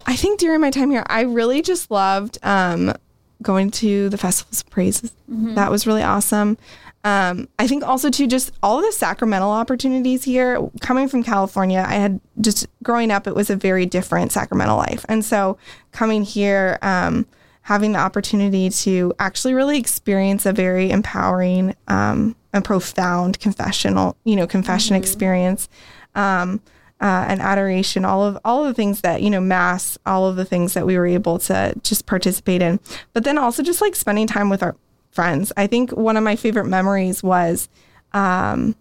I 0.06 0.15
think 0.15 0.39
during 0.39 0.62
my 0.62 0.71
time 0.71 0.89
here, 0.89 1.04
I 1.08 1.21
really 1.21 1.62
just 1.62 1.91
loved 1.91 2.38
um, 2.41 2.93
going 3.41 3.69
to 3.71 4.10
the 4.10 4.17
festivals 4.17 4.62
of 4.62 4.69
praises. 4.69 5.12
Mm-hmm. 5.30 5.56
That 5.56 5.69
was 5.69 5.86
really 5.86 6.04
awesome. 6.04 6.58
Um, 7.04 7.49
I 7.60 7.67
think 7.67 7.84
also 7.84 8.10
too, 8.10 8.28
just 8.28 8.54
all 8.63 8.82
the 8.82 8.91
sacramental 8.93 9.52
opportunities 9.52 10.23
here. 10.23 10.69
Coming 10.80 11.10
from 11.10 11.21
California, 11.21 11.86
I 11.86 11.95
had 11.95 12.21
just 12.39 12.65
growing 12.82 13.12
up, 13.12 13.28
it 13.28 13.36
was 13.36 13.49
a 13.49 13.58
very 13.58 13.86
different 13.86 14.32
sacramental 14.32 14.78
life, 14.78 15.06
and 15.10 15.23
so 15.23 15.58
coming 15.91 16.23
here. 16.23 16.80
Um, 16.82 17.28
having 17.63 17.93
the 17.93 17.99
opportunity 17.99 18.69
to 18.69 19.13
actually 19.19 19.54
really 19.54 19.78
experience 19.78 20.45
a 20.45 20.54
very 20.54 20.91
empowering 20.91 21.76
um, 21.88 22.36
and 22.52 22.63
profound 22.63 23.39
confessional, 23.39 24.15
you 24.26 24.36
know, 24.36 24.45
confession 24.45 24.95
mm-hmm. 24.95 25.04
experience, 25.04 25.69
um, 26.13 26.62
uh, 27.02 27.26
and 27.28 27.41
adoration, 27.41 28.06
all 28.06 28.23
of 28.23 28.38
all 28.45 28.63
of 28.63 28.67
the 28.67 28.73
things 28.73 29.02
that 29.02 29.21
you 29.21 29.30
know, 29.30 29.41
mass, 29.41 29.97
all 30.06 30.28
of 30.28 30.36
the 30.36 30.45
things 30.45 30.73
that 30.73 30.86
we 30.86 30.97
were 30.97 31.08
able 31.08 31.39
to 31.39 31.73
just 31.84 32.06
participate 32.06 32.62
in, 32.62 32.80
but 33.13 33.23
then 33.23 33.38
also 33.38 33.63
just 33.63 33.82
like 33.82 33.95
spending 33.95 34.28
time 34.28 34.49
with 34.49 34.62
our 34.62 34.76
friends. 35.12 35.52
I 35.58 35.67
think 35.67 35.91
one 35.91 36.17
of 36.17 36.23
my 36.23 36.36
favorite 36.36 36.65
memories 36.65 37.23
was. 37.23 37.69
Um, 38.13 38.76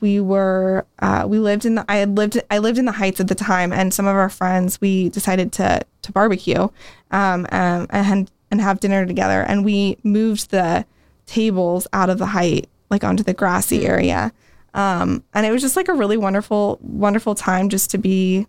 we 0.00 0.20
were 0.20 0.86
uh, 1.00 1.24
we 1.26 1.38
lived 1.38 1.64
in 1.64 1.74
the 1.74 1.84
I 1.88 1.96
had 1.96 2.16
lived 2.16 2.40
I 2.50 2.58
lived 2.58 2.78
in 2.78 2.84
the 2.84 2.92
Heights 2.92 3.20
at 3.20 3.28
the 3.28 3.34
time, 3.34 3.72
and 3.72 3.92
some 3.92 4.06
of 4.06 4.14
our 4.14 4.28
friends 4.28 4.80
we 4.80 5.08
decided 5.08 5.52
to 5.54 5.82
to 6.02 6.12
barbecue, 6.12 6.68
um, 7.10 7.46
um, 7.50 7.86
and 7.90 8.30
and 8.50 8.60
have 8.60 8.80
dinner 8.80 9.04
together, 9.04 9.42
and 9.42 9.64
we 9.64 9.98
moved 10.04 10.50
the 10.50 10.84
tables 11.26 11.86
out 11.92 12.10
of 12.10 12.18
the 12.18 12.26
height 12.26 12.68
like 12.88 13.04
onto 13.04 13.22
the 13.22 13.34
grassy 13.34 13.80
mm. 13.80 13.88
area, 13.88 14.32
um, 14.74 15.24
and 15.34 15.44
it 15.44 15.50
was 15.50 15.62
just 15.62 15.76
like 15.76 15.88
a 15.88 15.94
really 15.94 16.16
wonderful 16.16 16.78
wonderful 16.82 17.34
time 17.34 17.68
just 17.68 17.90
to 17.90 17.98
be, 17.98 18.46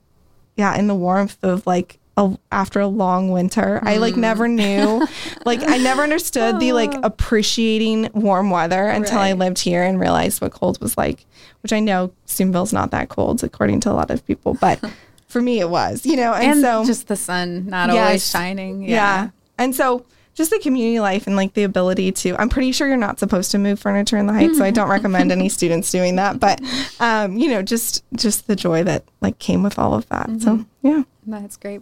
yeah, 0.56 0.75
in 0.77 0.88
the 0.88 0.95
warmth 0.95 1.43
of 1.43 1.65
like 1.65 1.97
a, 2.17 2.38
after 2.52 2.80
a 2.80 2.88
long 2.88 3.32
winter. 3.32 3.80
I 3.84 3.97
like 3.97 4.15
never 4.15 4.47
knew, 4.47 5.06
like 5.45 5.62
I 5.63 5.78
never 5.78 6.04
understood 6.04 6.60
the 6.60 6.74
like 6.74 6.93
appreciating 7.04 8.10
warm 8.13 8.50
weather 8.50 8.88
until 8.88 9.19
I 9.19 9.34
lived 9.34 9.60
here 9.60 9.84
and 9.84 10.00
realized 10.00 10.41
what 10.41 10.52
cold 10.52 10.82
was 10.82 10.97
like. 10.97 11.26
Which 11.63 11.74
I 11.74 11.80
know 11.80 12.12
Steubenville's 12.26 12.74
not 12.74 12.91
that 12.91 13.10
cold 13.10 13.43
according 13.43 13.82
to 13.82 13.91
a 13.91 13.93
lot 13.93 14.10
of 14.10 14.26
people, 14.26 14.56
but 14.56 14.84
for 15.28 15.41
me 15.41 15.60
it 15.60 15.69
was, 15.69 16.06
you 16.06 16.15
know. 16.15 16.34
And, 16.34 16.54
And 16.54 16.62
so 16.62 16.86
just 16.86 17.08
the 17.08 17.15
sun 17.15 17.67
not 17.67 17.89
always 17.89 18.30
shining. 18.30 18.84
yeah. 18.84 19.30
And 19.58 19.76
so 19.76 20.06
just 20.34 20.50
the 20.50 20.60
community 20.60 21.00
life 21.00 21.28
and 21.28 21.36
like 21.36 21.54
the 21.54 21.63
ability 21.63 22.12
to 22.13 22.36
I'm 22.41 22.50
pretty 22.50 22.71
sure 22.71 22.88
you're 22.88 22.97
not 22.97 23.19
supposed 23.19 23.52
to 23.52 23.58
move 23.58 23.80
furniture 23.80 24.17
in 24.17 24.26
the 24.28 24.34
heights, 24.34 24.58
so 24.58 24.63
I 24.63 24.71
don't 24.71 24.89
recommend 24.89 25.32
any 25.32 25.50
students 25.58 25.91
doing 25.91 26.15
that. 26.15 26.39
But 26.39 26.62
um, 27.00 27.38
you 27.38 27.50
know, 27.50 27.62
just 27.62 28.04
just 28.15 28.47
the 28.47 28.56
joy 28.56 28.84
that 28.84 29.04
like 29.21 29.39
came 29.39 29.62
with 29.62 29.78
all 29.78 29.93
of 29.93 30.08
that. 30.10 30.30
So 30.41 30.65
yeah. 30.82 31.04
That's 31.28 31.56
great. 31.58 31.82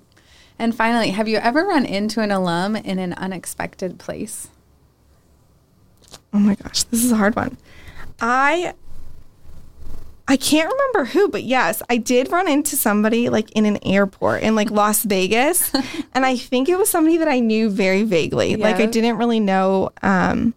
And 0.60 0.76
finally, 0.76 1.12
have 1.12 1.30
you 1.30 1.38
ever 1.38 1.64
run 1.64 1.86
into 1.86 2.20
an 2.20 2.32
alum 2.32 2.76
in 2.76 3.00
an 3.00 3.14
unexpected 3.14 3.98
place? 3.98 4.50
Oh 6.34 6.40
my 6.40 6.56
gosh, 6.56 6.84
this 6.84 7.04
is 7.04 7.12
a 7.12 7.16
hard 7.16 7.36
one. 7.36 7.58
I 8.20 8.74
I 10.28 10.38
can't 10.38 10.72
remember 10.72 11.06
who, 11.06 11.28
but 11.30 11.44
yes, 11.44 11.82
I 11.90 11.98
did 11.98 12.32
run 12.32 12.48
into 12.48 12.76
somebody 12.76 13.30
like 13.30 13.50
in 13.52 13.66
an 13.66 13.80
airport 13.84 14.44
in 14.44 14.54
like 14.54 14.70
Las 14.70 15.04
Vegas, 15.04 15.74
and 16.14 16.26
I 16.26 16.36
think 16.36 16.70
it 16.70 16.78
was 16.78 16.88
somebody 16.90 17.18
that 17.18 17.28
I 17.28 17.40
knew 17.40 17.70
very 17.70 18.04
vaguely. 18.04 18.56
Like 18.56 18.76
I 18.76 18.86
didn't 18.86 19.18
really 19.18 19.40
know 19.40 19.92
um, 20.04 20.54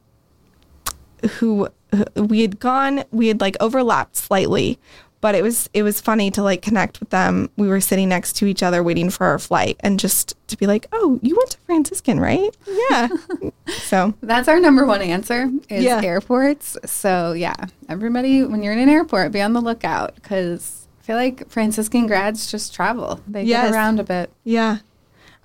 who, 1.39 1.69
who 1.95 2.23
we 2.25 2.43
had 2.43 2.61
gone. 2.61 3.05
We 3.13 3.29
had 3.29 3.41
like 3.41 3.57
overlapped 3.61 4.17
slightly, 4.17 4.79
but 5.23 5.35
it 5.35 5.43
was 5.43 5.71
it 5.73 5.83
was 5.83 5.99
funny 6.03 6.31
to 6.33 6.43
like 6.43 6.61
connect 6.61 7.01
with 7.01 7.09
them. 7.09 7.49
We 7.57 7.69
were 7.69 7.81
sitting 7.81 8.11
next 8.11 8.35
to 8.35 8.47
each 8.47 8.63
other 8.63 8.83
waiting 8.83 9.09
for 9.09 9.25
our 9.27 9.39
flight, 9.39 9.79
and 9.81 9.99
just 9.99 10.37
to 10.49 10.57
be 10.59 10.67
like, 10.67 10.87
"Oh, 10.93 11.19
you 11.23 11.35
went 11.35 11.53
to 11.53 11.59
Franciscan, 11.61 12.21
right? 12.21 12.55
Yeah." 12.91 13.09
so 13.85 14.13
That's 14.21 14.49
our 14.49 14.61
number 14.61 14.85
one 14.85 15.01
answer 15.01 15.49
is 15.71 15.85
Yeah. 15.85 16.03
airports. 16.03 16.77
So 16.85 17.33
yeah, 17.33 17.55
everybody, 17.89 18.45
when 18.45 18.63
you're 18.63 18.75
in 18.75 18.79
an 18.81 18.91
airport, 18.91 19.33
be 19.33 19.41
on 19.41 19.55
the 19.55 19.63
lookout 19.63 20.15
because 20.17 20.87
I 21.01 21.05
feel 21.05 21.17
like 21.17 21.49
Franciscan 21.49 22.07
grads 22.07 22.51
just 22.51 22.75
travel. 22.75 23.21
They 23.27 23.45
Yes. 23.45 23.71
get 23.71 23.75
around 23.75 24.01
a 24.01 24.05
bit. 24.05 24.31
Yeah. 24.45 24.79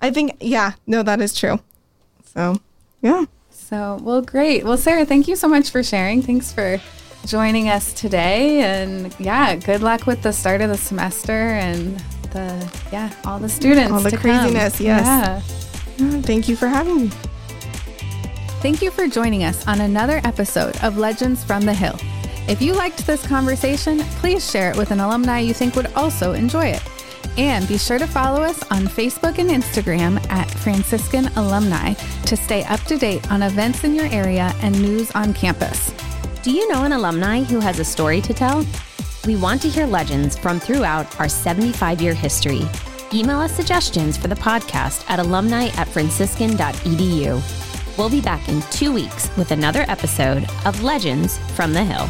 I 0.00 0.10
think, 0.12 0.36
yeah, 0.40 0.72
no, 0.86 1.02
that 1.02 1.20
is 1.20 1.34
true. 1.34 1.58
So, 2.34 2.60
yeah. 3.02 3.24
So, 3.50 3.98
well, 4.02 4.22
great. 4.22 4.64
Well, 4.64 4.76
Sarah, 4.76 5.04
thank 5.04 5.26
you 5.26 5.34
so 5.34 5.48
much 5.48 5.70
for 5.70 5.82
sharing. 5.82 6.22
Thanks 6.22 6.52
for 6.52 6.80
joining 7.26 7.68
us 7.68 7.92
today. 7.92 8.60
And 8.62 9.14
yeah, 9.18 9.56
good 9.56 9.82
luck 9.82 10.06
with 10.06 10.22
the 10.22 10.32
start 10.32 10.60
of 10.60 10.70
the 10.70 10.76
semester 10.76 11.32
and 11.32 11.98
the, 12.32 12.80
yeah, 12.92 13.12
all 13.24 13.38
the 13.38 13.48
students. 13.48 13.92
All 13.92 14.00
the 14.00 14.10
to 14.10 14.16
come. 14.16 14.40
craziness, 14.40 14.80
yes. 14.80 15.04
Yeah, 15.98 16.20
Thank 16.20 16.48
you 16.48 16.56
for 16.56 16.68
having 16.68 17.02
me. 17.02 17.10
Thank 18.60 18.82
you 18.82 18.90
for 18.90 19.06
joining 19.06 19.44
us 19.44 19.66
on 19.68 19.80
another 19.80 20.20
episode 20.24 20.76
of 20.82 20.98
Legends 20.98 21.44
from 21.44 21.62
the 21.62 21.74
Hill. 21.74 21.96
If 22.48 22.62
you 22.62 22.72
liked 22.74 23.06
this 23.06 23.24
conversation, 23.26 24.00
please 24.20 24.50
share 24.50 24.70
it 24.70 24.76
with 24.76 24.90
an 24.90 25.00
alumni 25.00 25.40
you 25.40 25.54
think 25.54 25.76
would 25.76 25.92
also 25.94 26.32
enjoy 26.32 26.66
it. 26.66 26.82
And 27.36 27.68
be 27.68 27.78
sure 27.78 27.98
to 27.98 28.06
follow 28.06 28.42
us 28.42 28.60
on 28.72 28.86
Facebook 28.86 29.38
and 29.38 29.50
Instagram 29.50 30.18
at 30.28 30.50
Franciscan 30.50 31.26
Alumni 31.36 31.92
to 32.26 32.36
stay 32.36 32.64
up 32.64 32.80
to 32.84 32.96
date 32.96 33.30
on 33.30 33.42
events 33.42 33.84
in 33.84 33.94
your 33.94 34.06
area 34.06 34.52
and 34.60 34.80
news 34.80 35.10
on 35.12 35.34
campus. 35.34 35.92
Do 36.42 36.52
you 36.52 36.72
know 36.72 36.84
an 36.84 36.92
alumni 36.92 37.42
who 37.42 37.58
has 37.58 37.80
a 37.80 37.84
story 37.84 38.20
to 38.20 38.32
tell? 38.32 38.64
We 39.26 39.34
want 39.34 39.60
to 39.62 39.68
hear 39.68 39.86
legends 39.86 40.38
from 40.38 40.60
throughout 40.60 41.18
our 41.18 41.28
75 41.28 42.00
year 42.00 42.14
history. 42.14 42.62
Email 43.12 43.40
us 43.40 43.52
suggestions 43.52 44.16
for 44.16 44.28
the 44.28 44.36
podcast 44.36 45.04
at 45.10 45.18
alumni 45.18 45.66
at 45.76 45.88
franciscan.edu. 45.88 47.98
We'll 47.98 48.10
be 48.10 48.20
back 48.20 48.48
in 48.48 48.62
two 48.70 48.92
weeks 48.92 49.28
with 49.36 49.50
another 49.50 49.84
episode 49.88 50.46
of 50.64 50.84
Legends 50.84 51.38
from 51.56 51.72
the 51.72 51.82
Hill. 51.82 52.06